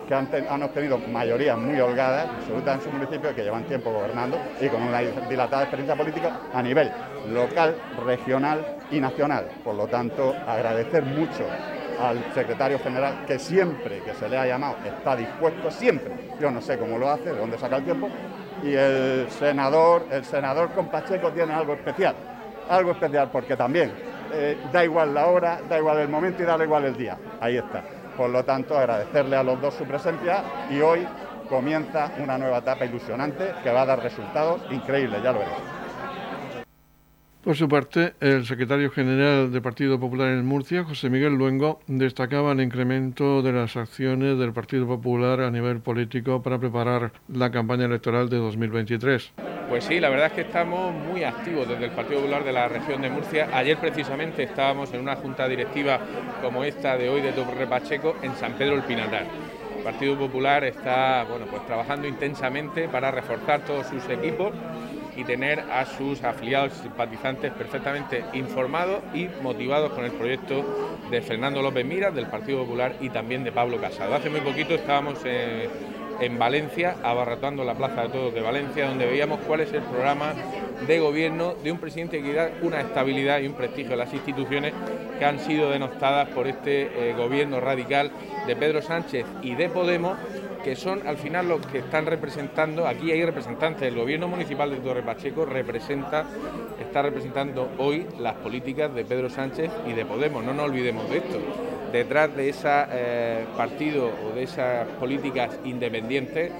que 0.06 0.14
han, 0.14 0.62
obtenido 0.62 0.98
mayorías 0.98 1.58
muy 1.58 1.78
holgadas, 1.80 2.28
absolutas 2.28 2.76
en 2.76 2.82
su 2.82 2.90
municipio, 2.90 3.34
que 3.34 3.42
llevan 3.42 3.64
tiempo 3.64 3.92
gobernando 3.92 4.38
y 4.60 4.68
con 4.68 4.82
una 4.82 5.00
dilatada 5.00 5.62
experiencia 5.62 5.96
política 5.96 6.40
a 6.52 6.62
nivel 6.62 6.90
local, 7.32 7.76
regional 8.04 8.76
y 8.90 9.00
nacional. 9.00 9.48
Por 9.64 9.74
lo 9.74 9.86
tanto, 9.86 10.34
agradecer 10.46 11.02
mucho 11.04 11.44
al 12.00 12.32
secretario 12.34 12.78
general 12.78 13.24
que 13.26 13.38
siempre 13.38 14.00
que 14.00 14.14
se 14.14 14.28
le 14.28 14.36
ha 14.38 14.46
llamado 14.46 14.76
está 14.84 15.16
dispuesto, 15.16 15.70
siempre, 15.70 16.12
yo 16.38 16.50
no 16.50 16.60
sé 16.60 16.78
cómo 16.78 16.98
lo 16.98 17.10
hace, 17.10 17.32
de 17.32 17.38
dónde 17.38 17.58
saca 17.58 17.76
el 17.76 17.84
tiempo, 17.84 18.08
y 18.62 18.74
el 18.74 19.26
senador, 19.30 20.06
el 20.10 20.24
senador 20.24 20.70
con 20.72 20.88
Pacheco 20.88 21.30
tiene 21.32 21.52
algo 21.52 21.74
especial, 21.74 22.14
algo 22.68 22.92
especial 22.92 23.30
porque 23.30 23.56
también 23.56 23.92
eh, 24.32 24.58
da 24.72 24.84
igual 24.84 25.14
la 25.14 25.26
hora, 25.26 25.60
da 25.68 25.78
igual 25.78 25.98
el 25.98 26.08
momento 26.08 26.42
y 26.42 26.46
da 26.46 26.62
igual 26.62 26.84
el 26.84 26.96
día, 26.96 27.16
ahí 27.40 27.56
está. 27.56 27.82
Por 28.16 28.30
lo 28.30 28.44
tanto, 28.44 28.76
agradecerle 28.76 29.36
a 29.36 29.42
los 29.42 29.60
dos 29.60 29.74
su 29.74 29.84
presencia 29.84 30.42
y 30.70 30.80
hoy 30.80 31.06
comienza 31.48 32.12
una 32.18 32.38
nueva 32.38 32.58
etapa 32.58 32.84
ilusionante 32.84 33.52
que 33.62 33.70
va 33.70 33.82
a 33.82 33.86
dar 33.86 34.02
resultados 34.02 34.60
increíbles, 34.70 35.22
ya 35.22 35.32
lo 35.32 35.40
veremos. 35.40 35.60
Por 37.46 37.54
su 37.54 37.68
parte, 37.68 38.14
el 38.18 38.44
secretario 38.44 38.90
general 38.90 39.52
del 39.52 39.62
Partido 39.62 40.00
Popular 40.00 40.30
en 40.30 40.44
Murcia, 40.44 40.82
José 40.82 41.10
Miguel 41.10 41.34
Luengo, 41.34 41.78
destacaba 41.86 42.50
el 42.50 42.60
incremento 42.60 43.40
de 43.40 43.52
las 43.52 43.76
acciones 43.76 44.36
del 44.36 44.52
Partido 44.52 44.84
Popular 44.88 45.40
a 45.40 45.50
nivel 45.52 45.78
político 45.78 46.42
para 46.42 46.58
preparar 46.58 47.12
la 47.28 47.52
campaña 47.52 47.84
electoral 47.84 48.28
de 48.28 48.38
2023. 48.38 49.32
Pues 49.68 49.82
sí, 49.82 49.98
la 49.98 50.08
verdad 50.10 50.28
es 50.28 50.32
que 50.32 50.40
estamos 50.42 50.94
muy 50.94 51.24
activos 51.24 51.68
desde 51.68 51.86
el 51.86 51.90
Partido 51.90 52.20
Popular 52.20 52.44
de 52.44 52.52
la 52.52 52.68
región 52.68 53.02
de 53.02 53.10
Murcia. 53.10 53.48
Ayer 53.52 53.76
precisamente 53.78 54.44
estábamos 54.44 54.94
en 54.94 55.00
una 55.00 55.16
junta 55.16 55.48
directiva 55.48 55.98
como 56.40 56.62
esta 56.62 56.96
de 56.96 57.08
hoy 57.08 57.20
de 57.20 57.32
Torre 57.32 57.66
Pacheco 57.66 58.14
en 58.22 58.36
San 58.36 58.52
Pedro 58.52 58.76
el 58.76 58.82
Pinatar. 58.82 59.24
El 59.76 59.82
Partido 59.82 60.16
Popular 60.16 60.62
está 60.62 61.24
bueno, 61.28 61.46
pues 61.46 61.66
trabajando 61.66 62.06
intensamente 62.06 62.88
para 62.88 63.10
reforzar 63.10 63.64
todos 63.64 63.88
sus 63.88 64.08
equipos 64.08 64.52
y 65.16 65.24
tener 65.24 65.58
a 65.58 65.84
sus 65.84 66.22
afiliados 66.22 66.72
y 66.78 66.82
simpatizantes 66.82 67.52
perfectamente 67.52 68.24
informados 68.34 69.00
y 69.14 69.28
motivados 69.42 69.90
con 69.92 70.04
el 70.04 70.12
proyecto 70.12 70.64
de 71.10 71.20
Fernando 71.22 71.60
López 71.60 71.84
Miras, 71.84 72.14
del 72.14 72.26
Partido 72.26 72.60
Popular 72.60 72.94
y 73.00 73.10
también 73.10 73.42
de 73.42 73.50
Pablo 73.50 73.80
Casado. 73.80 74.14
Hace 74.14 74.30
muy 74.30 74.40
poquito 74.42 74.74
estábamos 74.74 75.24
en 75.24 75.95
Valencia, 76.38 76.96
abarratando 77.02 77.64
la 77.64 77.74
Plaza 77.74 78.02
de 78.02 78.08
Todos 78.08 78.34
de 78.34 78.40
Valencia, 78.40 78.88
donde 78.88 79.06
veíamos 79.06 79.40
cuál 79.46 79.60
es 79.60 79.72
el 79.72 79.82
programa 79.82 80.32
de 80.86 80.98
gobierno 80.98 81.54
de 81.62 81.72
un 81.72 81.78
presidente 81.78 82.22
que 82.22 82.32
da 82.32 82.50
una 82.62 82.80
estabilidad 82.80 83.40
y 83.40 83.46
un 83.46 83.54
prestigio 83.54 83.94
a 83.94 83.96
las 83.96 84.12
instituciones 84.12 84.72
que 85.18 85.24
han 85.24 85.38
sido 85.40 85.70
denostadas 85.70 86.28
por 86.28 86.46
este 86.46 87.10
eh, 87.10 87.14
gobierno 87.14 87.60
radical 87.60 88.10
de 88.46 88.56
Pedro 88.56 88.82
Sánchez 88.82 89.24
y 89.42 89.54
de 89.54 89.68
Podemos 89.68 90.16
que 90.66 90.74
son 90.74 91.06
al 91.06 91.16
final 91.16 91.48
los 91.48 91.64
que 91.64 91.78
están 91.78 92.06
representando, 92.06 92.88
aquí 92.88 93.12
hay 93.12 93.24
representantes, 93.24 93.82
del 93.82 93.94
gobierno 93.94 94.26
municipal 94.26 94.68
de 94.68 94.78
Torre 94.78 95.00
Pacheco 95.00 95.44
representa, 95.44 96.26
está 96.80 97.02
representando 97.02 97.70
hoy 97.78 98.04
las 98.18 98.34
políticas 98.34 98.92
de 98.92 99.04
Pedro 99.04 99.30
Sánchez 99.30 99.70
y 99.86 99.92
de 99.92 100.04
Podemos, 100.04 100.42
no 100.42 100.52
nos 100.52 100.64
olvidemos 100.64 101.08
de 101.08 101.18
esto. 101.18 101.38
Detrás 101.92 102.34
de 102.34 102.48
ese 102.48 102.68
eh, 102.90 103.44
partido 103.56 104.10
o 104.28 104.34
de 104.34 104.42
esas 104.42 104.88
políticas 104.98 105.56
independientes, 105.64 106.50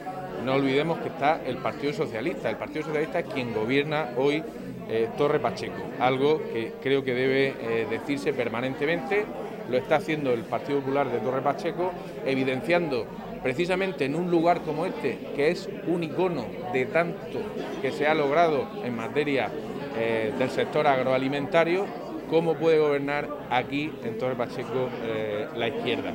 no 0.44 0.54
olvidemos 0.54 0.98
que 0.98 1.08
está 1.08 1.40
el 1.44 1.56
Partido 1.56 1.92
Socialista. 1.92 2.48
El 2.48 2.58
Partido 2.58 2.84
Socialista 2.84 3.18
es 3.18 3.26
quien 3.26 3.52
gobierna 3.52 4.10
hoy 4.16 4.40
eh, 4.88 5.08
Torre 5.18 5.40
Pacheco, 5.40 5.82
algo 5.98 6.40
que 6.52 6.75
creo 6.80 7.02
que 7.02 7.12
debe 7.12 7.54
eh, 7.60 7.88
decirse 7.90 8.32
permanentemente. 8.32 9.25
Lo 9.68 9.76
está 9.76 9.96
haciendo 9.96 10.32
el 10.32 10.42
Partido 10.42 10.78
Popular 10.78 11.10
de 11.10 11.18
Torre 11.18 11.42
Pacheco, 11.42 11.90
evidenciando 12.25 13.04
precisamente 13.46 14.06
en 14.06 14.16
un 14.16 14.28
lugar 14.28 14.62
como 14.62 14.86
este, 14.86 15.18
que 15.36 15.52
es 15.52 15.68
un 15.86 16.02
icono 16.02 16.46
de 16.72 16.84
tanto 16.86 17.38
que 17.80 17.92
se 17.92 18.08
ha 18.08 18.12
logrado 18.12 18.68
en 18.82 18.96
materia 18.96 19.52
eh, 19.96 20.32
del 20.36 20.50
sector 20.50 20.84
agroalimentario, 20.84 21.86
cómo 22.28 22.54
puede 22.54 22.80
gobernar 22.80 23.28
aquí 23.48 23.92
en 24.02 24.18
Torre 24.18 24.34
Pacheco 24.34 24.88
eh, 25.04 25.46
la 25.54 25.68
izquierda. 25.68 26.12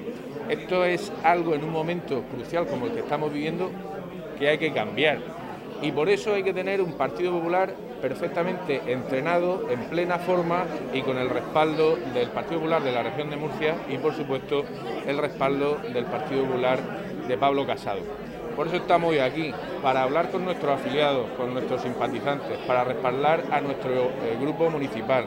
Esto 0.50 0.84
es 0.84 1.10
algo 1.24 1.56
en 1.56 1.64
un 1.64 1.72
momento 1.72 2.22
crucial 2.36 2.68
como 2.68 2.88
el 2.88 2.92
que 2.92 3.00
estamos 3.00 3.32
viviendo 3.32 3.72
que 4.38 4.50
hay 4.50 4.58
que 4.58 4.74
cambiar. 4.74 5.20
Y 5.82 5.94
por 5.94 6.10
eso 6.10 6.34
hay 6.34 6.44
que 6.44 6.54
tener 6.54 6.82
un 6.82 6.96
Partido 6.96 7.32
Popular 7.32 7.74
perfectamente 8.02 8.82
entrenado, 8.88 9.70
en 9.70 9.80
plena 9.86 10.20
forma 10.20 10.66
y 10.94 11.02
con 11.02 11.18
el 11.18 11.30
respaldo 11.30 11.98
del 12.14 12.30
Partido 12.30 12.60
Popular 12.60 12.84
de 12.84 12.92
la 12.92 13.04
región 13.04 13.30
de 13.30 13.38
Murcia 13.38 13.76
y 13.88 13.98
por 13.98 14.14
supuesto 14.14 14.66
el 15.08 15.18
respaldo 15.18 15.80
del 15.94 16.06
Partido 16.06 16.44
Popular 16.46 16.80
de 17.28 17.38
Pablo 17.38 17.66
Casado. 17.66 18.02
Por 18.56 18.68
eso 18.68 18.78
estamos 18.78 19.12
hoy 19.12 19.20
aquí, 19.20 19.54
para 19.82 20.04
hablar 20.04 20.30
con 20.30 20.44
nuestros 20.44 20.80
afiliados, 20.80 21.28
con 21.38 21.54
nuestros 21.54 21.82
simpatizantes, 21.82 22.58
para 22.68 22.84
respaldar 22.84 23.44
a 23.50 23.62
nuestro 23.62 23.92
eh, 23.92 24.38
grupo 24.40 24.70
municipal, 24.70 25.26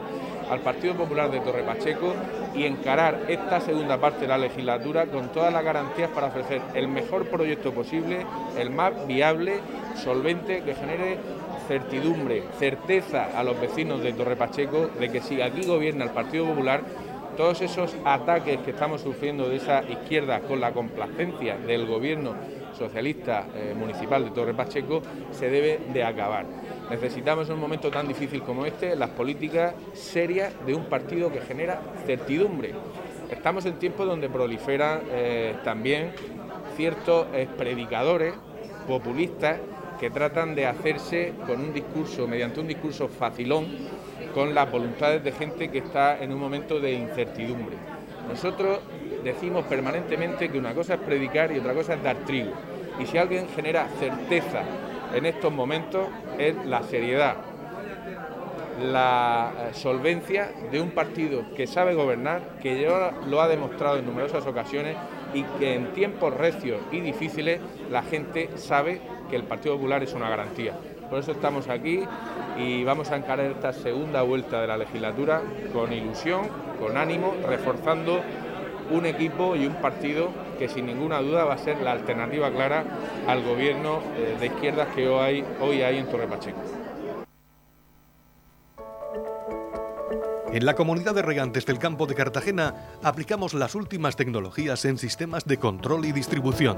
al 0.49 0.59
Partido 0.59 0.95
Popular 0.95 1.31
de 1.31 1.39
Torre 1.39 1.63
Pacheco 1.63 2.13
y 2.53 2.65
encarar 2.65 3.23
esta 3.27 3.59
segunda 3.59 3.99
parte 3.99 4.21
de 4.21 4.27
la 4.27 4.37
legislatura 4.37 5.07
con 5.07 5.29
todas 5.29 5.51
las 5.51 5.63
garantías 5.63 6.09
para 6.11 6.27
ofrecer 6.27 6.61
el 6.75 6.87
mejor 6.87 7.27
proyecto 7.27 7.73
posible, 7.73 8.25
el 8.57 8.69
más 8.69 9.07
viable, 9.07 9.59
solvente, 9.95 10.61
que 10.61 10.75
genere 10.75 11.17
certidumbre, 11.67 12.43
certeza 12.59 13.37
a 13.37 13.43
los 13.43 13.59
vecinos 13.59 14.01
de 14.03 14.13
Torre 14.13 14.35
Pacheco 14.35 14.87
de 14.99 15.09
que 15.09 15.21
si 15.21 15.41
aquí 15.41 15.65
gobierna 15.65 16.05
el 16.05 16.11
Partido 16.11 16.45
Popular, 16.45 16.81
todos 17.35 17.61
esos 17.61 17.95
ataques 18.05 18.59
que 18.59 18.71
estamos 18.71 19.01
sufriendo 19.01 19.49
de 19.49 19.57
esa 19.57 19.83
izquierda 19.83 20.39
con 20.41 20.59
la 20.59 20.71
complacencia 20.71 21.57
del 21.57 21.85
gobierno 21.85 22.33
socialista 22.77 23.45
eh, 23.55 23.73
municipal 23.77 24.23
de 24.23 24.31
Torre 24.31 24.53
Pacheco 24.53 25.01
se 25.31 25.49
debe 25.49 25.79
de 25.93 26.03
acabar. 26.03 26.45
Necesitamos 26.89 27.47
en 27.47 27.55
un 27.55 27.61
momento 27.61 27.89
tan 27.89 28.07
difícil 28.07 28.41
como 28.43 28.65
este 28.65 28.95
las 28.95 29.09
políticas 29.11 29.73
serias 29.93 30.53
de 30.65 30.75
un 30.75 30.85
partido 30.85 31.31
que 31.31 31.41
genera 31.41 31.81
certidumbre. 32.05 32.73
Estamos 33.29 33.65
en 33.65 33.79
tiempos 33.79 34.05
donde 34.05 34.29
proliferan 34.29 35.01
eh, 35.11 35.55
también 35.63 36.11
ciertos 36.75 37.27
eh, 37.33 37.47
predicadores 37.57 38.33
populistas 38.87 39.59
que 39.99 40.09
tratan 40.09 40.55
de 40.55 40.67
hacerse 40.67 41.33
con 41.47 41.61
un 41.61 41.73
discurso, 41.73 42.27
mediante 42.27 42.59
un 42.59 42.67
discurso 42.67 43.07
facilón, 43.07 43.67
con 44.35 44.53
las 44.53 44.69
voluntades 44.69 45.23
de 45.23 45.31
gente 45.31 45.71
que 45.71 45.77
está 45.77 46.21
en 46.21 46.33
un 46.33 46.39
momento 46.41 46.81
de 46.81 46.91
incertidumbre. 46.91 47.77
Nosotros 48.27 48.79
decimos 49.23 49.63
permanentemente 49.65 50.49
que 50.49 50.59
una 50.59 50.73
cosa 50.73 50.95
es 50.95 50.99
predicar 50.99 51.53
y 51.53 51.59
otra 51.59 51.73
cosa 51.73 51.93
es 51.93 52.03
dar 52.03 52.17
trigo. 52.25 52.51
Y 52.99 53.05
si 53.05 53.17
alguien 53.17 53.47
genera 53.55 53.87
certeza 53.97 54.63
en 55.13 55.25
estos 55.25 55.53
momentos 55.53 56.09
es 56.37 56.53
la 56.65 56.83
seriedad, 56.83 57.37
la 58.81 59.53
eh, 59.57 59.73
solvencia 59.73 60.51
de 60.69 60.81
un 60.81 60.91
partido 60.91 61.45
que 61.55 61.65
sabe 61.65 61.93
gobernar, 61.93 62.41
que 62.61 62.81
ya 62.81 63.13
lo 63.29 63.41
ha 63.41 63.47
demostrado 63.47 63.97
en 63.97 64.05
numerosas 64.05 64.45
ocasiones 64.45 64.97
y 65.33 65.43
que 65.59 65.75
en 65.75 65.93
tiempos 65.93 66.33
recios 66.33 66.81
y 66.91 66.99
difíciles 66.99 67.61
la 67.89 68.03
gente 68.03 68.49
sabe 68.57 68.99
que 69.29 69.37
el 69.37 69.43
Partido 69.43 69.75
Popular 69.75 70.03
es 70.03 70.13
una 70.13 70.29
garantía. 70.29 70.73
Por 71.09 71.19
eso 71.19 71.31
estamos 71.31 71.69
aquí 71.69 72.03
y 72.57 72.83
vamos 72.83 73.11
a 73.11 73.17
encarar 73.17 73.45
esta 73.47 73.73
segunda 73.73 74.21
vuelta 74.21 74.61
de 74.61 74.67
la 74.67 74.77
legislatura 74.77 75.41
con 75.73 75.93
ilusión, 75.93 76.47
con 76.79 76.97
ánimo, 76.97 77.33
reforzando 77.47 78.21
un 78.91 79.05
equipo 79.05 79.55
y 79.55 79.65
un 79.65 79.75
partido 79.75 80.29
que 80.57 80.67
sin 80.67 80.85
ninguna 80.85 81.19
duda 81.21 81.43
va 81.43 81.55
a 81.55 81.57
ser 81.57 81.81
la 81.81 81.91
alternativa 81.91 82.51
clara 82.51 82.83
al 83.27 83.43
gobierno 83.43 83.99
eh, 84.15 84.37
de 84.39 84.45
izquierdas 84.47 84.87
que 84.95 85.07
hoy 85.07 85.19
hay, 85.19 85.45
hoy 85.59 85.81
hay 85.81 85.97
en 85.97 86.07
Torre 86.07 86.27
Pacheco. 86.27 86.61
En 90.55 90.65
la 90.65 90.75
comunidad 90.75 91.13
de 91.13 91.21
regantes 91.21 91.65
del 91.65 91.79
campo 91.79 92.05
de 92.05 92.15
Cartagena 92.15 92.75
aplicamos 93.03 93.53
las 93.53 93.75
últimas 93.75 94.15
tecnologías 94.15 94.85
en 94.85 94.97
sistemas 94.97 95.43
de 95.43 95.57
control 95.57 96.05
y 96.05 96.13
distribución, 96.13 96.77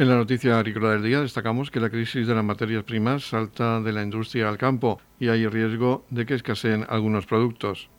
En 0.00 0.08
la 0.08 0.16
noticia 0.16 0.58
agrícola 0.58 0.92
del 0.92 1.02
día 1.02 1.20
destacamos 1.20 1.70
que 1.70 1.78
la 1.78 1.90
crisis 1.90 2.26
de 2.26 2.34
las 2.34 2.42
materias 2.42 2.84
primas 2.84 3.22
salta 3.22 3.82
de 3.82 3.92
la 3.92 4.02
industria 4.02 4.48
al 4.48 4.56
campo 4.56 4.98
y 5.18 5.28
hay 5.28 5.46
riesgo 5.46 6.06
de 6.08 6.24
que 6.24 6.32
escaseen 6.32 6.86
algunos 6.88 7.26
productos. 7.26 7.90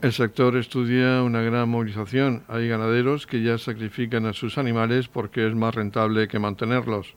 El 0.00 0.12
sector 0.14 0.56
estudia 0.56 1.22
una 1.22 1.42
gran 1.42 1.68
movilización. 1.68 2.44
Hay 2.48 2.68
ganaderos 2.68 3.26
que 3.26 3.42
ya 3.42 3.58
sacrifican 3.58 4.24
a 4.24 4.32
sus 4.32 4.56
animales 4.56 5.08
porque 5.08 5.46
es 5.46 5.54
más 5.54 5.74
rentable 5.74 6.26
que 6.26 6.38
mantenerlos. 6.38 7.14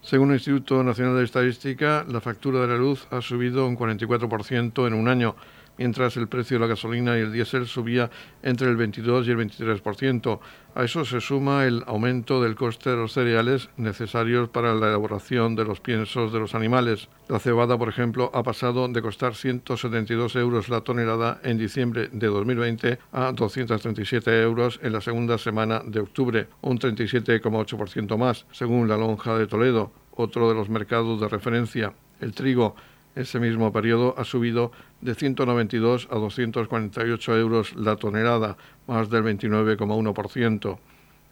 Según 0.00 0.30
el 0.30 0.36
Instituto 0.36 0.82
Nacional 0.82 1.16
de 1.16 1.24
Estadística, 1.24 2.04
la 2.08 2.20
factura 2.20 2.62
de 2.62 2.68
la 2.68 2.76
luz 2.76 3.06
ha 3.12 3.20
subido 3.20 3.66
un 3.66 3.76
44% 3.76 4.88
en 4.88 4.94
un 4.94 5.06
año 5.06 5.36
mientras 5.78 6.16
el 6.16 6.28
precio 6.28 6.56
de 6.56 6.60
la 6.60 6.66
gasolina 6.68 7.16
y 7.16 7.20
el 7.20 7.32
diésel 7.32 7.66
subía 7.66 8.10
entre 8.42 8.68
el 8.68 8.76
22 8.76 9.26
y 9.26 9.30
el 9.30 9.38
23%. 9.38 10.40
A 10.74 10.84
eso 10.84 11.04
se 11.06 11.20
suma 11.20 11.64
el 11.64 11.82
aumento 11.86 12.42
del 12.42 12.54
coste 12.54 12.90
de 12.90 12.96
los 12.96 13.12
cereales 13.12 13.70
necesarios 13.78 14.50
para 14.50 14.74
la 14.74 14.88
elaboración 14.88 15.56
de 15.56 15.64
los 15.64 15.80
piensos 15.80 16.32
de 16.32 16.38
los 16.38 16.54
animales. 16.54 17.08
La 17.28 17.38
cebada, 17.38 17.78
por 17.78 17.88
ejemplo, 17.88 18.30
ha 18.34 18.42
pasado 18.42 18.86
de 18.86 19.00
costar 19.02 19.34
172 19.34 20.36
euros 20.36 20.68
la 20.68 20.82
tonelada 20.82 21.40
en 21.42 21.56
diciembre 21.56 22.10
de 22.12 22.26
2020 22.26 22.98
a 23.12 23.32
237 23.32 24.42
euros 24.42 24.78
en 24.82 24.92
la 24.92 25.00
segunda 25.00 25.38
semana 25.38 25.82
de 25.84 26.00
octubre, 26.00 26.48
un 26.60 26.78
37,8% 26.78 28.18
más, 28.18 28.44
según 28.52 28.86
la 28.86 28.98
lonja 28.98 29.38
de 29.38 29.46
Toledo, 29.46 29.92
otro 30.12 30.48
de 30.48 30.54
los 30.54 30.68
mercados 30.68 31.20
de 31.20 31.28
referencia. 31.28 31.94
El 32.20 32.32
trigo 32.32 32.76
ese 33.16 33.40
mismo 33.40 33.72
periodo 33.72 34.14
ha 34.16 34.24
subido 34.24 34.70
de 35.00 35.14
192 35.14 36.08
a 36.10 36.16
248 36.16 37.36
euros 37.36 37.74
la 37.74 37.96
tonelada, 37.96 38.56
más 38.86 39.10
del 39.10 39.24
29,1%. 39.24 40.78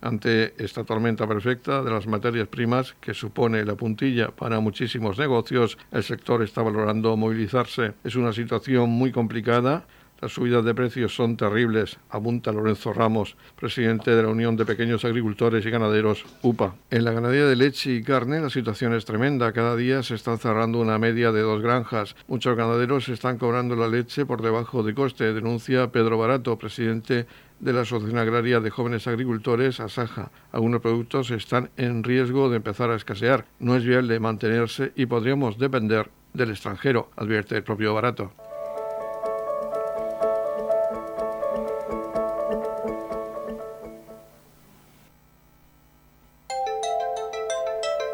Ante 0.00 0.54
esta 0.62 0.84
tormenta 0.84 1.26
perfecta 1.26 1.82
de 1.82 1.90
las 1.90 2.06
materias 2.06 2.48
primas 2.48 2.94
que 3.00 3.14
supone 3.14 3.64
la 3.64 3.74
puntilla 3.74 4.32
para 4.32 4.60
muchísimos 4.60 5.18
negocios, 5.18 5.78
el 5.92 6.02
sector 6.02 6.42
está 6.42 6.62
valorando 6.62 7.16
movilizarse. 7.16 7.94
Es 8.02 8.16
una 8.16 8.32
situación 8.32 8.90
muy 8.90 9.12
complicada 9.12 9.86
las 10.24 10.32
subidas 10.32 10.64
de 10.64 10.74
precios 10.74 11.14
son 11.14 11.36
terribles, 11.36 11.98
apunta 12.08 12.50
Lorenzo 12.50 12.94
Ramos, 12.94 13.36
presidente 13.56 14.10
de 14.10 14.22
la 14.22 14.30
Unión 14.30 14.56
de 14.56 14.64
Pequeños 14.64 15.04
Agricultores 15.04 15.66
y 15.66 15.70
Ganaderos, 15.70 16.24
UPA. 16.40 16.76
En 16.90 17.04
la 17.04 17.12
ganadería 17.12 17.44
de 17.44 17.54
leche 17.54 17.92
y 17.92 18.02
carne 18.02 18.40
la 18.40 18.48
situación 18.48 18.94
es 18.94 19.04
tremenda. 19.04 19.52
Cada 19.52 19.76
día 19.76 20.02
se 20.02 20.14
están 20.14 20.38
cerrando 20.38 20.80
una 20.80 20.98
media 20.98 21.30
de 21.30 21.42
dos 21.42 21.60
granjas. 21.60 22.16
Muchos 22.26 22.56
ganaderos 22.56 23.10
están 23.10 23.37
cobrando 23.37 23.76
la 23.76 23.87
leche 23.87 24.24
por 24.24 24.40
debajo 24.40 24.82
de 24.82 24.94
coste, 24.94 25.34
denuncia 25.34 25.92
Pedro 25.92 26.16
Barato, 26.16 26.56
presidente 26.56 27.26
de 27.60 27.72
la 27.74 27.82
Asociación 27.82 28.16
Agraria 28.16 28.60
de 28.60 28.70
Jóvenes 28.70 29.06
Agricultores, 29.06 29.78
ASAJA. 29.78 30.30
Algunos 30.52 30.80
productos 30.80 31.32
están 31.32 31.68
en 31.76 32.02
riesgo 32.02 32.48
de 32.48 32.56
empezar 32.56 32.88
a 32.90 32.96
escasear. 32.96 33.44
No 33.58 33.76
es 33.76 33.84
viable 33.84 34.18
mantenerse 34.20 34.90
y 34.96 35.04
podríamos 35.04 35.58
depender 35.58 36.08
del 36.32 36.50
extranjero, 36.50 37.10
advierte 37.14 37.58
el 37.58 37.62
propio 37.62 37.92
Barato. 37.92 38.32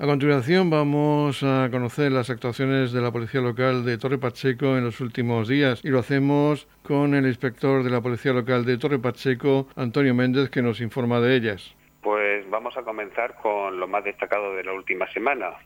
A 0.00 0.06
continuación 0.06 0.70
vamos 0.70 1.42
a 1.42 1.68
conocer 1.72 2.12
las 2.12 2.30
actuaciones 2.30 2.92
de 2.92 3.00
la 3.00 3.10
Policía 3.10 3.40
Local 3.40 3.84
de 3.84 3.98
Torre 3.98 4.16
Pacheco 4.16 4.76
en 4.76 4.84
los 4.84 5.00
últimos 5.00 5.48
días 5.48 5.84
y 5.84 5.88
lo 5.88 5.98
hacemos 5.98 6.68
con 6.84 7.16
el 7.16 7.26
inspector 7.26 7.82
de 7.82 7.90
la 7.90 8.00
Policía 8.00 8.32
Local 8.32 8.64
de 8.64 8.78
Torre 8.78 9.00
Pacheco, 9.00 9.66
Antonio 9.74 10.14
Méndez, 10.14 10.50
que 10.50 10.62
nos 10.62 10.80
informa 10.80 11.18
de 11.18 11.34
ellas. 11.34 11.74
Pues 12.00 12.48
vamos 12.48 12.76
a 12.76 12.82
comenzar 12.82 13.34
con 13.42 13.80
lo 13.80 13.88
más 13.88 14.04
destacado 14.04 14.54
de 14.54 14.62
la 14.62 14.72
última 14.72 15.10
semana 15.12 15.56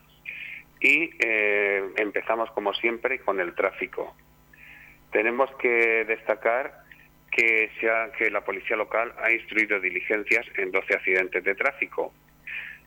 y 0.81 1.11
eh, 1.23 1.83
empezamos 1.97 2.49
como 2.53 2.73
siempre 2.73 3.19
con 3.19 3.39
el 3.39 3.53
tráfico. 3.53 4.15
Tenemos 5.11 5.51
que 5.59 6.05
destacar 6.05 6.83
que, 7.29 7.69
la 8.31 8.41
Policía 8.41 8.77
Local 8.77 9.13
ha 9.21 9.31
instruido 9.31 9.79
diligencias 9.79 10.47
en 10.57 10.71
12 10.71 10.95
accidentes 10.95 11.43
de 11.43 11.53
tráfico 11.53 12.11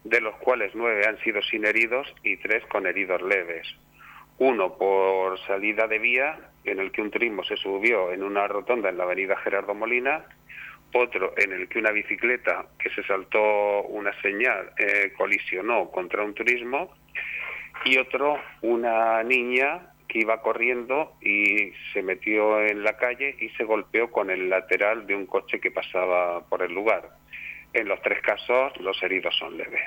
de 0.08 0.20
los 0.20 0.36
cuales 0.36 0.72
nueve 0.74 1.06
han 1.06 1.18
sido 1.18 1.42
sin 1.42 1.66
heridos 1.66 2.06
y 2.22 2.36
tres 2.36 2.64
con 2.66 2.86
heridos 2.86 3.22
leves. 3.22 3.66
Uno 4.38 4.76
por 4.76 5.38
salida 5.46 5.86
de 5.86 5.98
vía, 5.98 6.38
en 6.64 6.78
el 6.78 6.92
que 6.92 7.02
un 7.02 7.10
turismo 7.10 7.42
se 7.44 7.56
subió 7.56 8.12
en 8.12 8.22
una 8.22 8.46
rotonda 8.46 8.90
en 8.90 8.98
la 8.98 9.04
avenida 9.04 9.36
Gerardo 9.38 9.74
Molina, 9.74 10.24
otro 10.92 11.34
en 11.36 11.52
el 11.52 11.68
que 11.68 11.78
una 11.78 11.90
bicicleta 11.90 12.66
que 12.78 12.90
se 12.90 13.02
saltó 13.04 13.82
una 13.84 14.12
señal 14.22 14.70
eh, 14.78 15.12
colisionó 15.16 15.90
contra 15.90 16.22
un 16.22 16.34
turismo 16.34 16.94
y 17.84 17.98
otro 17.98 18.38
una 18.62 19.22
niña 19.22 19.90
que 20.08 20.20
iba 20.20 20.40
corriendo 20.40 21.14
y 21.20 21.72
se 21.92 22.02
metió 22.02 22.62
en 22.62 22.84
la 22.84 22.96
calle 22.96 23.36
y 23.40 23.48
se 23.50 23.64
golpeó 23.64 24.10
con 24.10 24.30
el 24.30 24.48
lateral 24.48 25.06
de 25.06 25.14
un 25.14 25.26
coche 25.26 25.60
que 25.60 25.70
pasaba 25.70 26.46
por 26.48 26.62
el 26.62 26.72
lugar. 26.72 27.10
En 27.76 27.88
los 27.88 28.00
tres 28.00 28.22
casos 28.22 28.72
los 28.80 29.02
heridos 29.02 29.36
son 29.36 29.54
leves. 29.58 29.82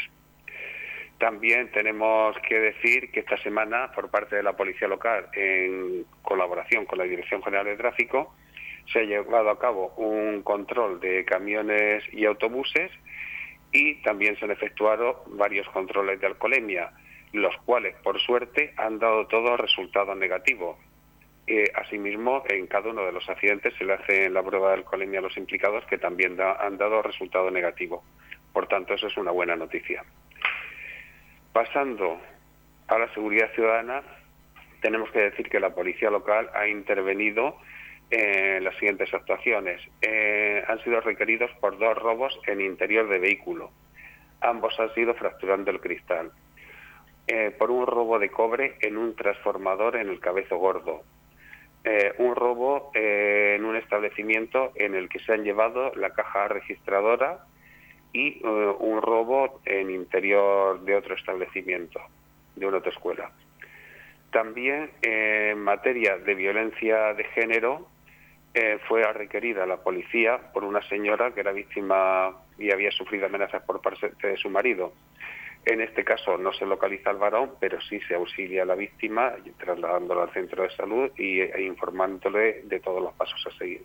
También 1.17 1.71
tenemos 1.71 2.37
que 2.47 2.59
decir 2.59 3.09
que 3.11 3.21
esta 3.21 3.35
semana, 3.37 3.91
por 3.93 4.11
parte 4.11 4.35
de 4.35 4.43
la 4.43 4.55
Policía 4.55 4.87
Local, 4.87 5.27
en 5.33 6.05
colaboración 6.21 6.85
con 6.85 6.99
la 6.99 7.05
Dirección 7.05 7.41
General 7.41 7.65
de 7.65 7.77
Tráfico, 7.77 8.35
se 8.93 8.99
ha 8.99 9.03
llevado 9.05 9.49
a 9.49 9.57
cabo 9.57 9.91
un 9.97 10.43
control 10.43 10.99
de 10.99 11.25
camiones 11.25 12.03
y 12.13 12.25
autobuses 12.25 12.91
y 13.71 13.95
también 14.03 14.37
se 14.37 14.45
han 14.45 14.51
efectuado 14.51 15.23
varios 15.25 15.67
controles 15.69 16.21
de 16.21 16.27
alcoholemia, 16.27 16.91
los 17.33 17.57
cuales, 17.65 17.95
por 18.03 18.19
suerte, 18.21 18.71
han 18.77 18.99
dado 18.99 19.25
todos 19.25 19.59
resultados 19.59 20.15
negativos. 20.15 20.77
Eh, 21.51 21.71
asimismo, 21.73 22.43
en 22.47 22.67
cada 22.67 22.91
uno 22.91 23.03
de 23.03 23.11
los 23.11 23.27
accidentes 23.27 23.73
se 23.73 23.83
le 23.83 23.93
hace 23.93 24.29
la 24.29 24.43
prueba 24.43 24.67
de 24.67 24.75
alcoholemia 24.75 25.17
a 25.17 25.23
los 25.23 25.35
implicados 25.35 25.83
que 25.85 25.97
también 25.97 26.37
han 26.39 26.77
dado 26.77 27.01
resultado 27.01 27.49
negativo. 27.49 28.03
Por 28.53 28.67
tanto, 28.67 28.93
eso 28.93 29.07
es 29.07 29.17
una 29.17 29.31
buena 29.31 29.55
noticia. 29.55 30.05
Pasando 31.51 32.21
a 32.87 32.99
la 32.99 33.11
seguridad 33.15 33.51
ciudadana, 33.55 34.03
tenemos 34.79 35.09
que 35.09 35.21
decir 35.21 35.49
que 35.49 35.59
la 35.59 35.73
policía 35.73 36.11
local 36.11 36.51
ha 36.53 36.67
intervenido 36.67 37.57
en 38.11 38.63
las 38.63 38.75
siguientes 38.75 39.11
actuaciones. 39.11 39.81
Eh, 40.03 40.63
han 40.67 40.83
sido 40.83 41.01
requeridos 41.01 41.49
por 41.59 41.79
dos 41.79 41.97
robos 41.97 42.39
en 42.45 42.61
interior 42.61 43.09
de 43.09 43.17
vehículo. 43.17 43.71
Ambos 44.41 44.79
han 44.79 44.93
sido 44.93 45.15
fracturando 45.15 45.71
el 45.71 45.79
cristal. 45.79 46.31
Eh, 47.25 47.49
por 47.57 47.71
un 47.71 47.87
robo 47.87 48.19
de 48.19 48.29
cobre 48.29 48.75
en 48.81 48.97
un 48.97 49.15
transformador 49.15 49.95
en 49.95 50.09
el 50.09 50.19
Cabezo 50.19 50.57
Gordo, 50.57 51.03
eh, 51.85 52.13
un 52.17 52.35
robo 52.35 52.91
eh, 52.93 53.55
en 53.57 53.63
un 53.63 53.77
establecimiento 53.77 54.73
en 54.75 54.95
el 54.95 55.07
que 55.07 55.19
se 55.19 55.31
han 55.31 55.43
llevado 55.43 55.93
la 55.95 56.09
caja 56.09 56.49
registradora 56.49 57.45
y 58.11 58.41
eh, 58.43 58.75
un 58.79 59.01
robo 59.01 59.61
en 59.65 59.89
interior 59.89 60.81
de 60.81 60.95
otro 60.95 61.15
establecimiento, 61.15 62.01
de 62.55 62.65
una 62.65 62.77
autoescuela. 62.77 63.31
También 64.31 64.91
en 65.01 65.59
materia 65.59 66.17
de 66.17 66.35
violencia 66.35 67.13
de 67.13 67.23
género 67.23 67.87
fue 68.87 69.01
requerida 69.13 69.65
la 69.65 69.77
policía 69.77 70.51
por 70.53 70.63
una 70.63 70.81
señora 70.89 71.31
que 71.31 71.39
era 71.39 71.51
víctima 71.51 72.35
y 72.57 72.71
había 72.71 72.91
sufrido 72.91 73.27
amenazas 73.27 73.63
por 73.63 73.81
parte 73.81 74.11
de 74.21 74.37
su 74.37 74.49
marido. 74.49 74.91
En 75.69 75.81
este 75.81 76.03
caso 76.03 76.35
no 76.35 76.51
se 76.51 76.65
localiza 76.65 77.11
al 77.11 77.17
varón, 77.17 77.51
pero 77.59 77.79
sí 77.79 77.99
se 78.07 78.15
auxilia 78.15 78.63
a 78.63 78.65
la 78.65 78.73
víctima 78.73 79.35
trasladándola 79.59 80.23
al 80.23 80.33
centro 80.33 80.63
de 80.63 80.71
salud 80.71 81.11
e 81.15 81.61
informándole 81.61 82.63
de 82.63 82.79
todos 82.79 83.03
los 83.03 83.13
pasos 83.13 83.39
a 83.45 83.55
seguir. 83.55 83.83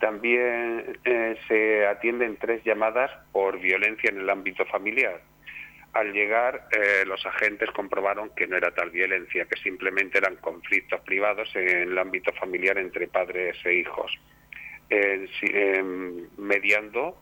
También 0.00 0.98
eh, 1.04 1.36
se 1.46 1.86
atienden 1.86 2.38
tres 2.38 2.64
llamadas 2.64 3.08
por 3.30 3.60
violencia 3.60 4.10
en 4.10 4.18
el 4.18 4.28
ámbito 4.28 4.66
familiar. 4.66 5.20
Al 5.92 6.12
llegar, 6.12 6.66
eh, 6.72 7.04
los 7.06 7.24
agentes 7.24 7.70
comprobaron 7.70 8.30
que 8.34 8.48
no 8.48 8.56
era 8.56 8.72
tal 8.72 8.90
violencia, 8.90 9.44
que 9.44 9.60
simplemente 9.60 10.18
eran 10.18 10.34
conflictos 10.38 11.00
privados 11.02 11.54
en 11.54 11.68
el 11.68 11.98
ámbito 11.98 12.32
familiar 12.32 12.78
entre 12.78 13.06
padres 13.06 13.56
e 13.64 13.74
hijos, 13.74 14.10
mediando 16.36 17.16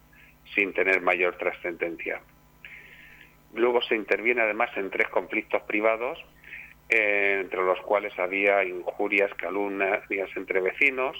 sin 0.54 0.72
tener 0.72 1.02
mayor 1.02 1.36
trascendencia. 1.36 2.22
Luego 3.56 3.80
se 3.82 3.96
interviene 3.96 4.42
además 4.42 4.70
en 4.76 4.90
tres 4.90 5.08
conflictos 5.08 5.62
privados, 5.62 6.18
eh, 6.90 7.38
entre 7.40 7.62
los 7.62 7.80
cuales 7.80 8.16
había 8.18 8.62
injurias, 8.64 9.32
calumnias 9.34 10.02
entre 10.36 10.60
vecinos, 10.60 11.18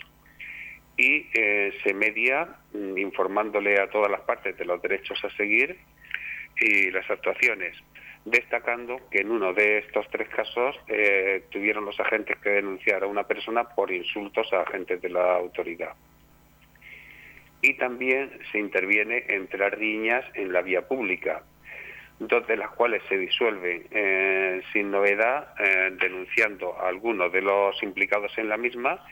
y 0.99 1.29
eh, 1.33 1.72
se 1.83 1.94
media 1.94 2.46
mm, 2.72 2.99
informándole 2.99 3.81
a 3.81 3.88
todas 3.88 4.11
las 4.11 4.20
partes 4.20 4.57
de 4.57 4.66
los 4.66 4.81
derechos 4.83 5.18
a 5.25 5.31
seguir 5.37 5.79
y 6.61 6.90
las 6.90 7.11
actuaciones, 7.11 7.75
destacando 8.27 9.01
que 9.11 9.20
en 9.20 9.31
uno 9.31 9.55
de 9.55 9.79
estos 9.79 10.07
tres 10.11 10.29
casos 10.29 10.77
eh, 10.88 11.44
tuvieron 11.51 11.87
los 11.87 11.99
agentes 11.99 12.38
que 12.38 12.51
denunciar 12.51 13.03
a 13.03 13.07
una 13.07 13.25
persona 13.25 13.64
por 13.64 13.90
insultos 13.90 14.53
a 14.53 14.61
agentes 14.61 15.01
de 15.01 15.09
la 15.09 15.37
autoridad. 15.37 15.94
Y 17.62 17.75
también 17.75 18.31
se 18.53 18.59
interviene 18.59 19.25
entre 19.29 19.59
las 19.59 19.72
riñas 19.72 20.25
en 20.35 20.53
la 20.53 20.61
vía 20.61 20.87
pública, 20.87 21.42
dos 22.18 22.46
de 22.46 22.57
las 22.57 22.70
cuales 22.70 23.02
se 23.09 23.18
disuelven 23.18 23.87
eh, 23.90 24.62
sin 24.72 24.90
novedad, 24.90 25.55
denunciando 26.00 26.79
a 26.81 26.88
algunos 26.88 27.33
de 27.33 27.42
los 27.42 27.83
implicados 27.83 28.37
en 28.38 28.48
la 28.48 28.57
misma 28.57 29.05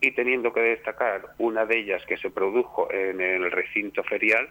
y 0.00 0.10
teniendo 0.12 0.52
que 0.52 0.60
destacar 0.60 1.22
una 1.38 1.64
de 1.64 1.78
ellas 1.78 2.04
que 2.06 2.16
se 2.18 2.30
produjo 2.30 2.92
en 2.92 3.20
el 3.20 3.50
recinto 3.50 4.04
ferial, 4.04 4.48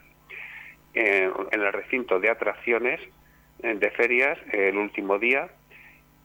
en 0.94 1.32
el 1.52 1.74
recinto 1.74 2.20
de 2.20 2.30
atracciones 2.30 3.00
de 3.60 3.92
ferias 3.92 4.40
el 4.52 4.78
último 4.78 5.20
día, 5.20 5.50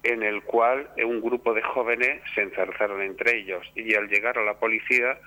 en 0.03 0.23
el 0.23 0.43
cual 0.43 0.89
un 1.05 1.21
grupo 1.21 1.53
de 1.53 1.63
jóvenes 1.63 2.23
se 2.35 2.43
enzarzaron 2.43 3.03
entre 3.03 3.37
ellos. 3.39 3.71
Y 3.75 3.95
al 3.95 4.09
llegar 4.09 4.39
a 4.39 4.45
la 4.45 4.55
policía 4.55 5.19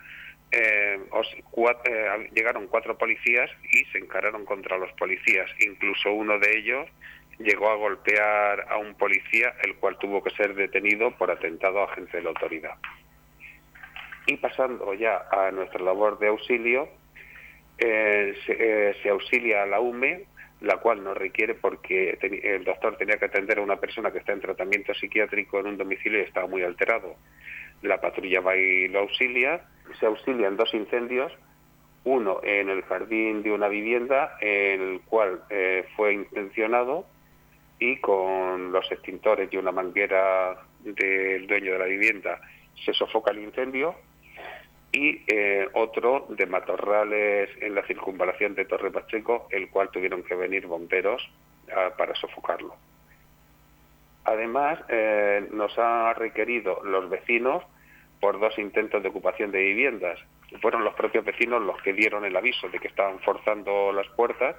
eh, 0.54 1.00
eh, 1.00 2.30
llegaron 2.34 2.68
cuatro 2.68 2.98
policías 2.98 3.50
y 3.72 3.86
se 3.86 3.98
encararon 3.98 4.46
contra 4.46 4.78
los 4.78 4.92
policías. 4.94 5.50
Incluso 5.60 6.12
uno 6.12 6.38
de 6.38 6.58
ellos 6.58 6.88
llegó 7.40 7.70
a 7.70 7.76
golpear 7.76 8.68
a 8.70 8.78
un 8.78 8.96
policía, 8.96 9.56
el 9.64 9.76
cual 9.76 9.98
tuvo 9.98 10.24
que 10.24 10.30
ser 10.32 10.54
detenido 10.54 11.12
por 11.18 11.32
atentado 11.32 11.82
a 11.82 11.86
agente 11.86 12.18
de 12.18 12.24
la 12.24 12.30
autoridad. 12.30 12.76
Y 14.28 14.38
pasando 14.38 14.94
ya 14.94 15.26
a 15.32 15.52
nuestra 15.52 15.84
labor 15.84 16.20
de 16.20 16.28
auxilio, 16.28 16.88
eh, 17.78 18.36
eh, 18.48 18.96
se, 19.02 19.10
auxilia 19.10 19.64
a 19.64 19.66
la 19.66 19.80
UME, 19.80 20.26
la 20.62 20.78
cual 20.78 21.04
no 21.04 21.14
requiere 21.14 21.56
porque 21.56 22.18
el 22.22 22.64
doctor 22.64 22.96
tenía 22.96 23.18
que 23.18 23.26
atender 23.26 23.58
a 23.58 23.62
una 23.62 23.78
persona 23.78 24.12
que 24.12 24.20
está 24.20 24.32
en 24.32 24.40
tratamiento 24.40 24.94
psiquiátrico 24.94 25.60
en 25.60 25.68
un 25.68 25.78
domicilio 25.78 26.20
y 26.20 26.24
estaba 26.24 26.48
muy 26.48 26.64
alterado. 26.64 27.18
La 27.84 28.02
patrulla 28.02 28.42
va 28.42 28.56
y 28.58 28.88
lo 28.88 29.00
auxilia. 29.00 29.62
Se 30.00 30.08
auxilian 30.08 30.58
dos 30.58 30.74
incendios, 30.74 31.32
uno 32.04 32.40
en 32.44 32.70
el 32.70 32.82
jardín 32.84 33.44
de 33.44 33.52
una 33.52 33.68
vivienda, 33.68 34.38
en 34.42 34.82
el 34.82 35.02
cual 35.02 35.44
eh, 35.50 35.86
fue 35.96 36.14
intencionado 36.14 37.06
y 37.80 37.98
con 37.98 38.72
los 38.72 38.92
extintores 38.92 39.50
y 39.52 39.58
una 39.58 39.72
manguera 39.72 40.58
del 40.80 41.48
dueño 41.48 41.74
de 41.74 41.80
la 41.80 41.86
vivienda 41.86 42.40
se 42.86 42.94
sofoca 42.94 43.32
el 43.32 43.40
incendio 43.40 43.96
y 44.92 45.22
eh, 45.28 45.68
otro 45.74 46.28
de 46.30 46.46
matorrales 46.46 47.50
en 47.62 47.74
la 47.74 47.86
circunvalación 47.86 48.54
de 48.54 48.66
Torre 48.66 48.92
Pacheco, 48.92 49.48
el 49.50 49.70
cual 49.70 49.90
tuvieron 49.90 50.24
que 50.24 50.36
venir 50.36 50.68
bomberos 50.68 51.28
ah, 51.76 51.92
para 51.98 52.14
sofocarlo. 52.16 52.76
Además, 54.26 54.80
eh, 54.90 55.48
nos 55.52 55.78
han 55.78 56.16
requerido 56.16 56.82
los 56.84 57.10
vecinos 57.10 57.64
por 58.20 58.40
dos 58.40 58.58
intentos 58.58 59.04
de 59.04 59.10
ocupación 59.10 59.52
de 59.52 59.60
viviendas. 59.60 60.20
Fueron 60.62 60.84
los 60.84 60.94
propios 60.94 61.26
vecinos 61.26 61.62
los 61.62 61.82
que 61.82 61.94
dieron 61.94 62.24
el 62.24 62.36
aviso 62.36 62.70
de 62.70 62.80
que 62.80 62.88
estaban 62.88 63.20
forzando 63.20 63.92
las 63.92 64.08
puertas 64.10 64.56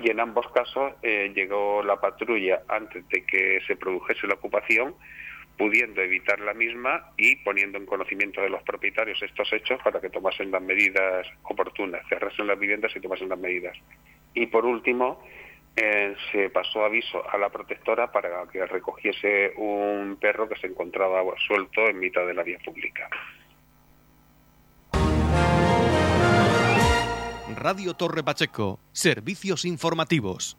y 0.00 0.10
en 0.10 0.20
ambos 0.20 0.46
casos 0.52 0.92
eh, 1.02 1.32
llegó 1.34 1.82
la 1.82 2.00
patrulla 2.00 2.62
antes 2.68 3.08
de 3.08 3.24
que 3.24 3.60
se 3.66 3.76
produjese 3.76 4.26
la 4.26 4.34
ocupación 4.34 4.94
pudiendo 5.56 6.02
evitar 6.02 6.40
la 6.40 6.52
misma 6.52 7.12
y 7.16 7.36
poniendo 7.36 7.78
en 7.78 7.86
conocimiento 7.86 8.40
de 8.40 8.50
los 8.50 8.62
propietarios 8.64 9.22
estos 9.22 9.52
hechos 9.52 9.80
para 9.82 10.00
que 10.00 10.10
tomasen 10.10 10.50
las 10.50 10.62
medidas 10.62 11.26
oportunas, 11.44 12.02
cerrasen 12.08 12.48
las 12.48 12.58
viviendas 12.58 12.94
y 12.96 13.00
tomasen 13.00 13.28
las 13.28 13.38
medidas. 13.38 13.76
Y 14.34 14.46
por 14.46 14.66
último, 14.66 15.22
eh, 15.76 16.14
se 16.30 16.50
pasó 16.50 16.84
aviso 16.84 17.28
a 17.28 17.36
la 17.36 17.50
protectora 17.50 18.12
para 18.12 18.46
que 18.46 18.64
recogiese 18.66 19.52
un 19.56 20.16
perro 20.20 20.48
que 20.48 20.56
se 20.56 20.68
encontraba 20.68 21.22
suelto 21.46 21.80
en 21.88 21.98
mitad 21.98 22.26
de 22.26 22.34
la 22.34 22.42
vía 22.42 22.58
pública. 22.64 23.08
Radio 27.56 27.94
Torre 27.94 28.22
Pacheco, 28.22 28.78
servicios 28.92 29.64
informativos. 29.64 30.58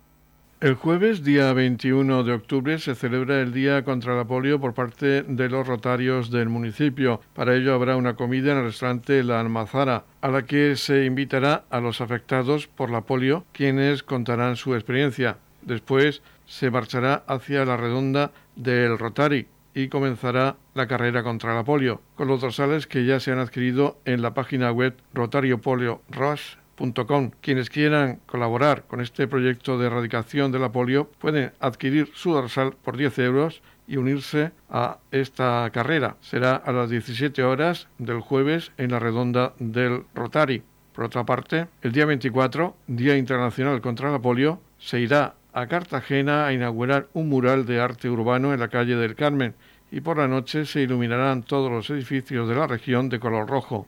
El 0.62 0.76
jueves, 0.76 1.26
día 1.26 1.52
21 1.52 2.24
de 2.24 2.32
octubre, 2.32 2.80
se 2.80 2.96
celebra 2.96 3.42
el 3.42 3.52
Día 3.52 3.84
contra 3.84 4.16
la 4.16 4.24
Polio 4.24 4.58
por 4.58 4.74
parte 4.74 5.24
de 5.24 5.50
los 5.50 5.68
rotarios 5.68 6.32
del 6.32 6.48
municipio. 6.48 7.20
Para 7.34 7.56
ello 7.56 7.74
habrá 7.74 7.98
una 7.98 8.16
comida 8.16 8.54
en 8.54 8.60
el 8.60 8.64
restaurante 8.64 9.22
La 9.24 9.42
Almazara, 9.42 10.06
a 10.22 10.30
la 10.30 10.44
que 10.44 10.78
se 10.78 11.04
invitará 11.04 11.66
a 11.70 11.82
los 11.82 12.00
afectados 12.00 12.68
por 12.68 12.90
la 12.90 13.02
polio, 13.02 13.44
quienes 13.52 14.02
contarán 14.02 14.56
su 14.56 14.76
experiencia. 14.76 15.40
Después 15.62 16.22
se 16.46 16.72
marchará 16.72 17.26
hacia 17.28 17.66
la 17.66 17.76
redonda 17.76 18.32
del 18.56 18.98
Rotary 18.98 19.48
y 19.74 19.90
comenzará 19.90 20.56
la 20.74 20.88
carrera 20.88 21.22
contra 21.22 21.54
la 21.54 21.66
polio, 21.66 22.02
con 22.16 22.30
los 22.30 22.40
dorsales 22.40 22.88
que 22.88 23.06
ya 23.06 23.20
se 23.20 23.34
han 23.34 23.40
adquirido 23.40 24.00
en 24.06 24.22
la 24.22 24.34
página 24.34 24.72
web 24.72 24.96
Rotario 25.14 25.60
Polio 25.60 26.02
Rush 26.78 27.32
quienes 27.42 27.70
quieran 27.70 28.20
colaborar 28.26 28.84
con 28.88 29.02
este 29.02 29.28
proyecto 29.28 29.78
de 29.78 29.88
erradicación 29.88 30.52
de 30.52 30.60
la 30.60 30.72
polio 30.72 31.10
pueden 31.20 31.52
adquirir 31.60 32.12
su 32.14 32.34
dorsal 32.34 32.76
por 32.84 32.98
10 32.98 33.20
euros 33.20 33.62
y 33.88 33.98
unirse 33.98 34.52
a 34.70 34.98
esta 35.12 35.70
carrera. 35.72 36.18
Será 36.22 36.56
a 36.56 36.72
las 36.72 36.90
17 36.90 37.44
horas 37.44 37.88
del 37.98 38.20
jueves 38.20 38.72
en 38.78 38.92
la 38.92 39.00
redonda 39.00 39.54
del 39.60 40.04
Rotary. 40.14 40.64
Por 40.94 41.06
otra 41.06 41.26
parte, 41.26 41.68
el 41.82 41.92
día 41.92 42.06
24, 42.06 42.76
Día 42.88 43.18
Internacional 43.18 43.82
contra 43.82 44.12
la 44.12 44.20
Polio, 44.20 44.62
se 44.78 45.00
irá 45.00 45.36
a 45.54 45.68
Cartagena 45.68 46.48
a 46.48 46.54
inaugurar 46.54 47.08
un 47.14 47.30
mural 47.30 47.66
de 47.66 47.80
arte 47.80 48.10
urbano 48.10 48.54
en 48.54 48.60
la 48.60 48.68
calle 48.68 48.96
del 48.96 49.16
Carmen 49.16 49.56
y 49.92 50.02
por 50.02 50.18
la 50.18 50.28
noche 50.28 50.66
se 50.66 50.82
iluminarán 50.82 51.44
todos 51.44 51.72
los 51.72 51.90
edificios 51.90 52.50
de 52.50 52.56
la 52.56 52.68
región 52.68 53.08
de 53.10 53.20
color 53.20 53.48
rojo. 53.48 53.88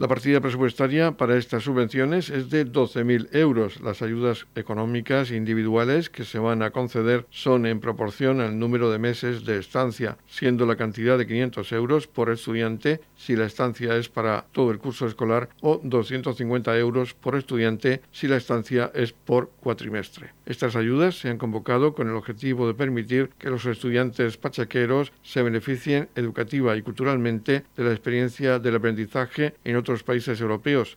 La 0.00 0.08
partida 0.08 0.40
presupuestaria 0.40 1.12
para 1.12 1.36
estas 1.36 1.64
subvenciones 1.64 2.30
es 2.30 2.48
de 2.48 2.64
12.000 2.64 3.36
euros. 3.36 3.82
Las 3.82 4.00
ayudas 4.00 4.46
económicas 4.54 5.30
individuales 5.30 6.08
que 6.08 6.24
se 6.24 6.38
van 6.38 6.62
a 6.62 6.70
conceder 6.70 7.26
son 7.28 7.66
en 7.66 7.80
proporción 7.80 8.40
al 8.40 8.58
número 8.58 8.90
de 8.90 8.98
meses 8.98 9.44
de 9.44 9.58
estancia, 9.58 10.16
siendo 10.26 10.64
la 10.64 10.76
cantidad 10.76 11.18
de 11.18 11.26
500 11.26 11.72
euros 11.72 12.06
por 12.06 12.30
estudiante 12.30 13.02
si 13.20 13.36
la 13.36 13.44
estancia 13.44 13.96
es 13.96 14.08
para 14.08 14.46
todo 14.52 14.70
el 14.70 14.78
curso 14.78 15.06
escolar 15.06 15.50
o 15.60 15.78
250 15.84 16.78
euros 16.78 17.12
por 17.12 17.36
estudiante 17.36 18.00
si 18.10 18.26
la 18.26 18.36
estancia 18.36 18.90
es 18.94 19.12
por 19.12 19.50
cuatrimestre. 19.60 20.30
Estas 20.46 20.74
ayudas 20.74 21.18
se 21.18 21.28
han 21.28 21.36
convocado 21.36 21.94
con 21.94 22.08
el 22.08 22.16
objetivo 22.16 22.66
de 22.66 22.74
permitir 22.74 23.28
que 23.38 23.50
los 23.50 23.66
estudiantes 23.66 24.38
pachaqueros 24.38 25.12
se 25.22 25.42
beneficien 25.42 26.08
educativa 26.14 26.76
y 26.76 26.82
culturalmente 26.82 27.64
de 27.76 27.84
la 27.84 27.92
experiencia 27.92 28.58
del 28.58 28.76
aprendizaje 28.76 29.54
en 29.64 29.76
otros 29.76 30.02
países 30.02 30.40
europeos 30.40 30.96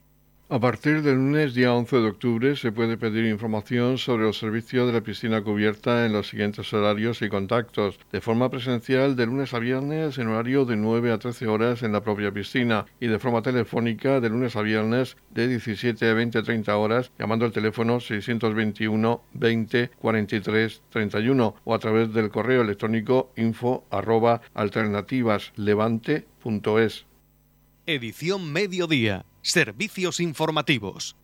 A 0.53 0.59
partir 0.59 1.01
del 1.01 1.15
lunes 1.15 1.53
día 1.53 1.73
11 1.73 1.95
de 1.95 2.09
octubre 2.09 2.57
se 2.57 2.73
puede 2.73 2.97
pedir 2.97 3.25
información 3.25 3.97
sobre 3.97 4.27
el 4.27 4.33
servicio 4.33 4.85
de 4.85 4.91
la 4.91 4.99
piscina 4.99 5.41
cubierta 5.41 6.05
en 6.05 6.11
los 6.11 6.27
siguientes 6.27 6.73
horarios 6.73 7.21
y 7.21 7.29
contactos. 7.29 7.97
De 8.11 8.19
forma 8.19 8.49
presencial 8.49 9.15
de 9.15 9.27
lunes 9.27 9.53
a 9.53 9.59
viernes 9.59 10.17
en 10.17 10.27
horario 10.27 10.65
de 10.65 10.75
9 10.75 11.13
a 11.13 11.19
13 11.19 11.47
horas 11.47 11.83
en 11.83 11.93
la 11.93 12.03
propia 12.03 12.33
piscina 12.33 12.85
y 12.99 13.07
de 13.07 13.17
forma 13.17 13.41
telefónica 13.41 14.19
de 14.19 14.27
lunes 14.27 14.57
a 14.57 14.61
viernes 14.61 15.15
de 15.29 15.47
17 15.47 16.09
a 16.09 16.13
20 16.15 16.39
a 16.39 16.43
30 16.43 16.75
horas 16.75 17.13
llamando 17.17 17.45
al 17.45 17.53
teléfono 17.53 18.01
621 18.01 19.23
20 19.31 19.91
43 20.01 20.81
31 20.89 21.55
o 21.63 21.73
a 21.73 21.79
través 21.79 22.13
del 22.13 22.29
correo 22.29 22.63
electrónico 22.63 23.31
info 23.37 23.85
arroba 23.89 24.41
alternativaslevante.es. 24.53 27.05
Edición 27.87 28.51
Mediodía 28.51 29.23
Servicios 29.41 30.19
informativos. 30.19 31.15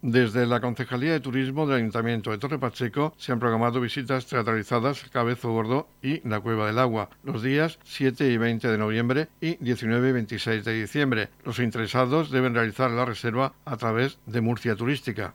Desde 0.00 0.46
la 0.46 0.60
Concejalía 0.60 1.12
de 1.12 1.20
Turismo 1.20 1.66
del 1.66 1.76
Ayuntamiento 1.78 2.30
de 2.30 2.36
Torre 2.36 2.58
Pacheco 2.58 3.14
se 3.16 3.32
han 3.32 3.38
programado 3.38 3.80
visitas 3.80 4.26
teatralizadas 4.26 5.02
Cabezo 5.10 5.50
Gordo 5.50 5.88
y 6.02 6.26
La 6.28 6.40
Cueva 6.40 6.66
del 6.66 6.78
Agua 6.78 7.08
los 7.22 7.42
días 7.42 7.78
7 7.84 8.30
y 8.30 8.36
20 8.36 8.68
de 8.68 8.76
noviembre 8.76 9.28
y 9.40 9.56
19 9.56 10.10
y 10.10 10.12
26 10.12 10.64
de 10.64 10.80
diciembre. 10.80 11.28
Los 11.42 11.58
interesados 11.58 12.30
deben 12.30 12.54
realizar 12.54 12.90
la 12.90 13.06
reserva 13.06 13.54
a 13.64 13.78
través 13.78 14.18
de 14.26 14.42
Murcia 14.42 14.76
Turística. 14.76 15.34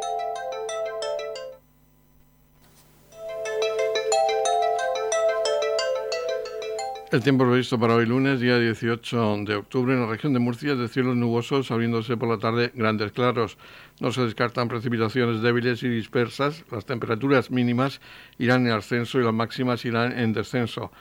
El 7.11 7.21
tiempo 7.21 7.45
previsto 7.45 7.77
para 7.77 7.95
hoy 7.95 8.05
lunes, 8.05 8.39
día 8.39 8.57
18 8.57 9.39
de 9.43 9.55
octubre, 9.55 9.93
en 9.93 9.99
la 9.99 10.07
región 10.07 10.31
de 10.31 10.39
Murcia 10.39 10.75
de 10.75 10.87
cielos 10.87 11.17
nubosos, 11.17 11.69
abriéndose 11.69 12.15
por 12.15 12.29
la 12.29 12.37
tarde 12.37 12.71
grandes 12.73 13.11
claros. 13.11 13.57
No 13.99 14.13
se 14.13 14.21
descartan 14.21 14.69
precipitaciones 14.69 15.41
débiles 15.41 15.83
y 15.83 15.89
dispersas. 15.89 16.63
Las 16.71 16.85
temperaturas 16.85 17.51
mínimas 17.51 17.99
irán 18.37 18.65
en 18.65 18.71
ascenso 18.71 19.19
y 19.19 19.25
las 19.25 19.33
máximas 19.33 19.83
irán 19.83 20.17
en 20.17 20.31
descenso. 20.31 20.93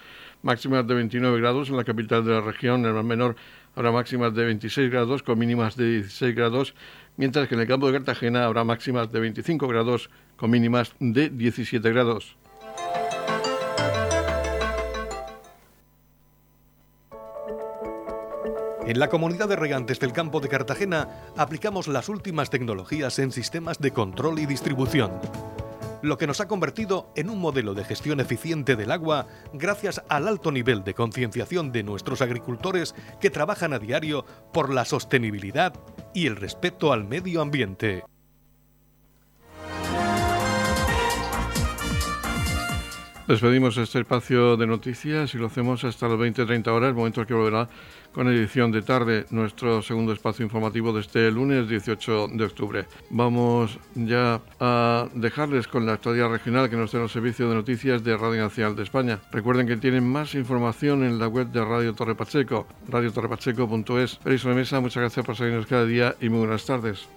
Máximas 0.43 0.85
de 0.85 0.95
29 0.95 1.39
grados 1.39 1.69
en 1.69 1.77
la 1.77 1.85
capital 1.85 2.25
de 2.25 2.33
la 2.33 2.41
región, 2.41 2.85
en 2.87 2.97
el 2.97 3.05
menor 3.05 3.37
habrá 3.77 3.93
máximas 3.93 4.35
de 4.35 4.47
26 4.47 4.91
grados 4.91 5.23
con 5.23 5.39
mínimas 5.39 5.77
de 5.77 5.93
16 6.01 6.35
grados, 6.35 6.75
mientras 7.19 7.47
que 7.47 7.55
en 7.55 7.61
el 7.61 7.69
campo 7.69 7.87
de 7.87 7.93
Cartagena 7.93 8.47
habrá 8.47 8.65
máximas 8.65 9.13
de 9.13 9.21
25 9.21 9.69
grados 9.69 10.11
con 10.37 10.51
mínimas 10.51 10.93
de 10.99 11.31
17 11.31 11.89
grados. 11.89 12.40
En 18.91 18.99
la 18.99 19.09
comunidad 19.09 19.49
de 19.49 19.55
regantes 19.55 20.01
del 20.01 20.13
campo 20.13 20.41
de 20.41 20.49
Cartagena 20.49 21.09
aplicamos 21.37 21.87
las 21.87 22.09
últimas 22.09 22.51
tecnologías 22.51 23.21
en 23.21 23.31
sistemas 23.31 23.79
de 23.79 23.93
control 23.93 24.41
y 24.41 24.47
distribución, 24.47 25.13
lo 26.03 26.19
que 26.19 26.27
nos 26.27 26.41
ha 26.41 26.49
convertido 26.49 27.13
en 27.15 27.31
un 27.31 27.39
modelo 27.39 27.75
de 27.75 27.85
gestión 27.85 28.19
eficiente 28.19 28.75
del 28.75 28.91
agua 28.91 29.29
gracias 29.53 30.03
al 30.09 30.27
alto 30.27 30.51
nivel 30.51 30.83
de 30.83 30.95
concienciación 30.95 31.71
de 31.71 31.85
nuestros 31.85 32.21
agricultores 32.21 32.97
que 33.21 33.31
trabajan 33.31 33.75
a 33.75 33.79
diario 33.79 34.27
por 34.53 34.75
la 34.75 34.85
sostenibilidad 34.85 35.73
y 36.13 36.27
el 36.27 36.35
respeto 36.35 36.93
al 36.93 37.05
medio 37.05 37.43
ambiente. 37.43 38.03
Despedimos 43.31 43.77
este 43.77 44.01
espacio 44.01 44.57
de 44.57 44.67
noticias 44.67 45.33
y 45.37 45.39
lo 45.39 45.47
hacemos 45.47 45.85
hasta 45.85 46.09
las 46.09 46.19
20-30 46.19 46.67
horas, 46.67 46.93
momento 46.93 47.25
que 47.25 47.33
volverá 47.33 47.69
con 48.13 48.29
edición 48.29 48.73
de 48.73 48.83
tarde, 48.83 49.27
nuestro 49.31 49.83
segundo 49.83 50.13
espacio 50.13 50.45
informativo 50.45 50.93
de 50.93 51.01
este 51.01 51.31
lunes 51.31 51.69
18 51.69 52.29
de 52.29 52.45
octubre. 52.45 52.87
Vamos 53.11 53.79
ya 53.95 54.41
a 54.59 55.09
dejarles 55.15 55.69
con 55.69 55.87
la 55.87 55.95
actualidad 55.95 56.29
regional 56.29 56.69
que 56.69 56.77
nos 56.77 56.93
da 56.93 57.03
el 57.03 57.09
servicio 57.09 57.49
de 57.49 57.55
noticias 57.55 58.03
de 58.03 58.17
Radio 58.17 58.43
Nacional 58.43 58.77
de 58.77 58.83
España. 58.83 59.21
Recuerden 59.31 59.67
que 59.67 59.77
tienen 59.77 60.11
más 60.11 60.35
información 60.35 61.05
en 61.05 61.19
la 61.19 61.29
web 61.29 61.49
de 61.49 61.65
Radio 61.65 61.95
Torre 61.95 62.15
Pacheco, 62.15 62.67
radiotorrepacheco.es. 62.89 64.19
Feliz 64.19 64.45
Mesa, 64.45 64.81
muchas 64.81 65.01
gracias 65.01 65.25
por 65.25 65.37
seguirnos 65.37 65.67
cada 65.67 65.85
día 65.85 66.17
y 66.21 66.29
muy 66.29 66.41
buenas 66.41 66.67
tardes. 66.67 67.09